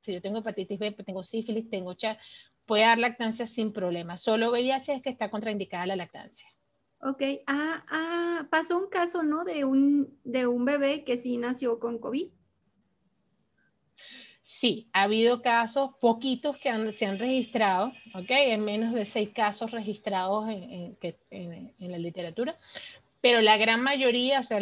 si 0.00 0.12
yo 0.12 0.22
tengo 0.22 0.38
hepatitis 0.38 0.78
B, 0.78 0.92
tengo 0.92 1.24
sífilis, 1.24 1.68
tengo 1.68 1.94
CHA, 1.94 2.18
puede 2.66 2.82
dar 2.82 2.98
lactancia 2.98 3.46
sin 3.46 3.72
problema. 3.72 4.16
Solo 4.16 4.50
VIH 4.50 4.94
es 4.94 5.02
que 5.02 5.10
está 5.10 5.30
contraindicada 5.30 5.86
la 5.86 5.96
lactancia. 5.96 6.48
Ok, 7.00 7.22
ah, 7.46 7.84
ah, 7.90 8.46
pasó 8.50 8.78
un 8.78 8.88
caso, 8.88 9.22
¿no? 9.22 9.44
De 9.44 9.64
un, 9.64 10.18
de 10.24 10.46
un 10.46 10.64
bebé 10.64 11.04
que 11.04 11.16
sí 11.16 11.36
nació 11.36 11.78
con 11.78 11.98
COVID. 11.98 12.30
Sí, 14.46 14.88
ha 14.92 15.02
habido 15.02 15.42
casos, 15.42 15.90
poquitos 16.00 16.56
que 16.58 16.70
se 16.92 17.04
han 17.04 17.18
registrado, 17.18 17.92
¿ok? 18.14 18.30
En 18.30 18.64
menos 18.64 18.94
de 18.94 19.04
seis 19.04 19.30
casos 19.30 19.72
registrados 19.72 20.48
en, 20.48 21.72
la 21.80 21.98
literatura, 21.98 22.56
pero 23.20 23.40
la 23.40 23.56
gran 23.56 23.82
mayoría, 23.82 24.38
o 24.38 24.44
sea, 24.44 24.60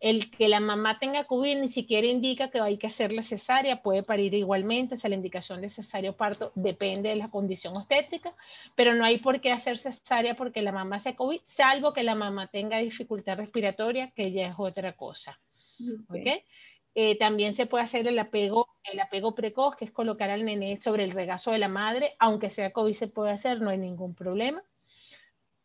el 0.00 0.30
que 0.30 0.48
la 0.48 0.60
mamá 0.60 0.98
tenga 0.98 1.24
COVID 1.24 1.58
ni 1.58 1.68
siquiera 1.68 2.06
indica 2.06 2.50
que 2.50 2.58
hay 2.58 2.78
que 2.78 2.86
hacerle 2.86 3.22
cesárea, 3.22 3.82
puede 3.82 4.02
parir 4.02 4.32
igualmente, 4.32 4.94
o 4.94 4.96
sea, 4.96 5.10
la 5.10 5.16
indicación 5.16 5.60
de 5.60 5.68
cesárea 5.68 6.12
o 6.12 6.16
parto 6.16 6.50
depende 6.54 7.10
de 7.10 7.16
la 7.16 7.28
condición 7.28 7.76
obstétrica, 7.76 8.34
pero 8.76 8.94
no 8.94 9.04
hay 9.04 9.18
por 9.18 9.42
qué 9.42 9.52
hacer 9.52 9.76
cesárea 9.76 10.36
porque 10.36 10.62
la 10.62 10.72
mamá 10.72 11.00
sea 11.00 11.14
COVID, 11.14 11.42
salvo 11.48 11.92
que 11.92 12.02
la 12.02 12.14
mamá 12.14 12.46
tenga 12.46 12.78
dificultad 12.78 13.36
respiratoria, 13.36 14.10
que 14.16 14.32
ya 14.32 14.48
es 14.48 14.54
otra 14.56 14.94
cosa. 14.94 15.38
¿Ok? 16.08 16.42
Eh, 16.94 17.16
también 17.18 17.54
se 17.56 17.66
puede 17.66 17.84
hacer 17.84 18.06
el 18.06 18.18
apego, 18.18 18.68
el 18.84 18.98
apego 18.98 19.34
precoz, 19.34 19.76
que 19.76 19.84
es 19.84 19.92
colocar 19.92 20.30
al 20.30 20.44
nené 20.44 20.80
sobre 20.80 21.04
el 21.04 21.12
regazo 21.12 21.52
de 21.52 21.58
la 21.58 21.68
madre, 21.68 22.16
aunque 22.18 22.50
sea 22.50 22.72
COVID 22.72 22.94
se 22.94 23.08
puede 23.08 23.32
hacer, 23.32 23.60
no 23.60 23.70
hay 23.70 23.78
ningún 23.78 24.14
problema. 24.14 24.62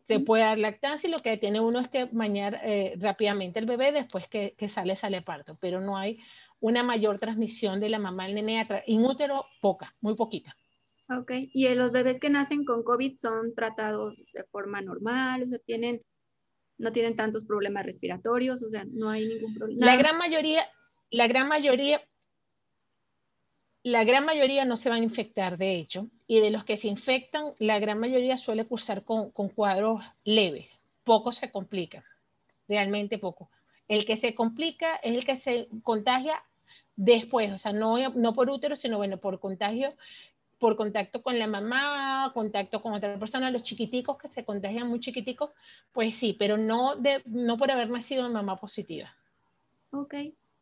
Se 0.08 0.20
puede 0.20 0.44
dar 0.44 0.60
lactancia 0.60 1.08
y 1.08 1.12
lo 1.12 1.24
que 1.24 1.38
tiene 1.38 1.60
uno 1.60 1.80
es 1.80 1.90
que 1.90 2.06
bañar 2.06 2.62
eh, 2.64 2.94
rápidamente 3.00 3.58
el 3.58 3.66
bebé 3.66 3.92
después 3.92 4.28
que, 4.28 4.54
que, 4.56 4.70
sale, 4.70 4.96
sale 4.96 5.24
parto, 5.24 5.58
pero 5.60 5.82
no 5.82 5.98
hay 5.98 6.20
una 6.60 6.84
mayor 6.84 7.18
transmisión 7.18 7.80
de 7.80 7.90
la 7.90 7.98
mamá 7.98 8.26
al 8.26 8.36
nené. 8.36 8.68
Inútero, 8.86 9.46
poca, 9.62 9.96
muy 10.02 10.16
poquita. 10.16 10.56
Ok, 11.10 11.32
y 11.54 11.68
los 11.76 11.92
bebés 11.92 12.20
que 12.20 12.32
nacen 12.32 12.66
con 12.66 12.84
COVID 12.84 13.18
son 13.18 13.54
tratados 13.54 14.16
de 14.34 14.44
forma 14.46 14.82
normal, 14.82 15.44
o 15.44 15.48
sea, 15.48 15.60
tienen, 15.60 16.02
no 16.80 16.92
tienen 16.92 17.16
tantos 17.16 17.46
problemas 17.46 17.86
respiratorios, 17.86 18.64
o 18.64 18.70
sea, 18.70 18.86
no 18.92 19.10
hay 19.10 19.28
ningún 19.28 19.54
problema. 19.54 19.86
La 19.86 19.98
gran 19.98 20.18
mayoría, 20.18 20.68
la 21.12 21.28
gran 21.28 21.48
mayoría, 21.48 22.02
la 23.84 24.04
gran 24.04 24.26
mayoría 24.26 24.66
no 24.66 24.78
se 24.78 24.90
van 24.90 25.02
a 25.02 25.04
infectar, 25.04 25.58
de 25.58 25.76
hecho, 25.76 26.08
y 26.28 26.40
de 26.40 26.50
los 26.50 26.64
que 26.64 26.78
se 26.78 26.88
infectan, 26.88 27.54
la 27.60 27.80
gran 27.80 28.00
mayoría 28.00 28.38
suele 28.38 28.66
cursar 28.66 29.04
con, 29.04 29.32
cuadros 29.32 30.02
leves, 30.24 30.68
poco 31.04 31.32
se 31.32 31.52
complica, 31.52 32.04
realmente 32.68 33.18
poco. 33.18 33.50
El 33.88 34.06
que 34.06 34.18
se 34.18 34.34
complica 34.34 34.96
es 34.98 35.16
el 35.16 35.26
que 35.26 35.36
se 35.36 35.68
contagia 35.84 36.42
después, 36.96 37.52
o 37.54 37.58
sea, 37.58 37.74
no, 37.74 37.98
no 38.10 38.34
por 38.34 38.50
útero, 38.50 38.76
sino 38.76 38.98
bueno, 38.98 39.18
por 39.18 39.40
contagio, 39.40 39.94
por 40.58 40.76
contacto 40.76 41.22
con 41.22 41.38
la 41.38 41.46
mamá, 41.46 42.32
contacto 42.34 42.82
con 42.82 42.94
otra 42.94 43.20
persona, 43.20 43.52
los 43.52 43.64
chiquiticos 43.64 44.18
que 44.18 44.30
se 44.30 44.46
contagian 44.46 44.88
muy 44.88 45.00
chiquiticos, 45.00 45.52
pues 45.92 46.16
sí, 46.16 46.34
pero 46.34 46.58
no, 46.58 46.96
de, 46.96 47.22
no 47.26 47.58
por 47.58 47.70
haber 47.70 47.90
nacido 47.90 48.24
de 48.24 48.30
mamá 48.30 48.56
positiva. 48.56 49.14
Ok, 49.92 50.16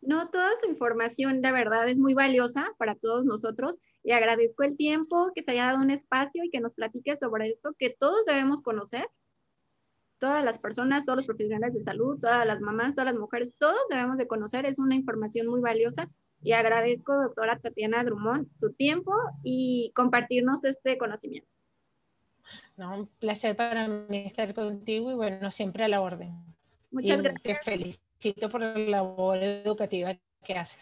no, 0.05 0.29
toda 0.29 0.49
su 0.61 0.69
información 0.69 1.41
de 1.41 1.51
verdad 1.51 1.87
es 1.87 1.97
muy 1.97 2.13
valiosa 2.13 2.71
para 2.77 2.95
todos 2.95 3.25
nosotros 3.25 3.77
y 4.03 4.11
agradezco 4.11 4.63
el 4.63 4.75
tiempo 4.75 5.31
que 5.33 5.41
se 5.41 5.51
haya 5.51 5.67
dado 5.67 5.79
un 5.79 5.91
espacio 5.91 6.43
y 6.43 6.49
que 6.49 6.59
nos 6.59 6.73
platique 6.73 7.15
sobre 7.15 7.49
esto 7.49 7.75
que 7.77 7.89
todos 7.89 8.25
debemos 8.25 8.61
conocer. 8.61 9.07
Todas 10.19 10.43
las 10.43 10.59
personas, 10.59 11.05
todos 11.05 11.17
los 11.17 11.25
profesionales 11.25 11.73
de 11.73 11.81
salud, 11.81 12.19
todas 12.19 12.45
las 12.45 12.61
mamás, 12.61 12.95
todas 12.95 13.11
las 13.11 13.19
mujeres, 13.19 13.55
todos 13.57 13.79
debemos 13.89 14.17
de 14.17 14.27
conocer. 14.27 14.65
Es 14.65 14.79
una 14.79 14.95
información 14.95 15.47
muy 15.47 15.59
valiosa 15.59 16.09
y 16.41 16.53
agradezco, 16.53 17.13
doctora 17.21 17.59
Tatiana 17.59 18.03
Drummond, 18.03 18.47
su 18.55 18.71
tiempo 18.73 19.11
y 19.43 19.91
compartirnos 19.95 20.63
este 20.63 20.97
conocimiento. 20.97 21.49
No, 22.77 22.99
un 22.99 23.07
placer 23.07 23.55
para 23.55 23.87
mí 23.87 24.25
estar 24.27 24.53
contigo 24.53 25.11
y 25.11 25.15
bueno, 25.15 25.51
siempre 25.51 25.83
a 25.83 25.87
la 25.87 26.01
orden. 26.01 26.33
Muchas 26.91 27.21
gracias. 27.21 27.61
Te 27.63 27.99
feliz 28.31 28.49
por 28.51 28.61
la 28.61 28.77
labor 28.77 29.37
educativa 29.43 30.15
que 30.43 30.53
haces. 30.53 30.79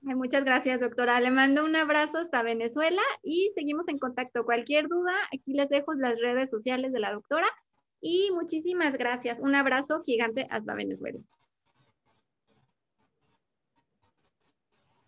Muchas 0.00 0.44
gracias, 0.44 0.80
doctora. 0.80 1.20
Le 1.20 1.30
mando 1.30 1.64
un 1.64 1.74
abrazo 1.76 2.18
hasta 2.18 2.42
Venezuela 2.42 3.02
y 3.22 3.50
seguimos 3.54 3.88
en 3.88 3.98
contacto. 3.98 4.44
Cualquier 4.44 4.88
duda, 4.88 5.12
aquí 5.32 5.52
les 5.52 5.68
dejo 5.68 5.92
las 5.94 6.18
redes 6.20 6.50
sociales 6.50 6.92
de 6.92 7.00
la 7.00 7.12
doctora 7.12 7.48
y 8.00 8.30
muchísimas 8.32 8.92
gracias. 8.94 9.38
Un 9.40 9.54
abrazo 9.54 10.02
gigante 10.04 10.46
hasta 10.50 10.74
Venezuela. 10.74 11.18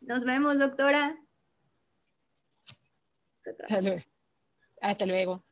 Nos 0.01 0.25
vemos, 0.25 0.59
doctora. 0.59 1.17
Hasta 3.45 3.81
luego. 3.81 4.03
Hasta 4.81 5.07
luego. 5.07 5.45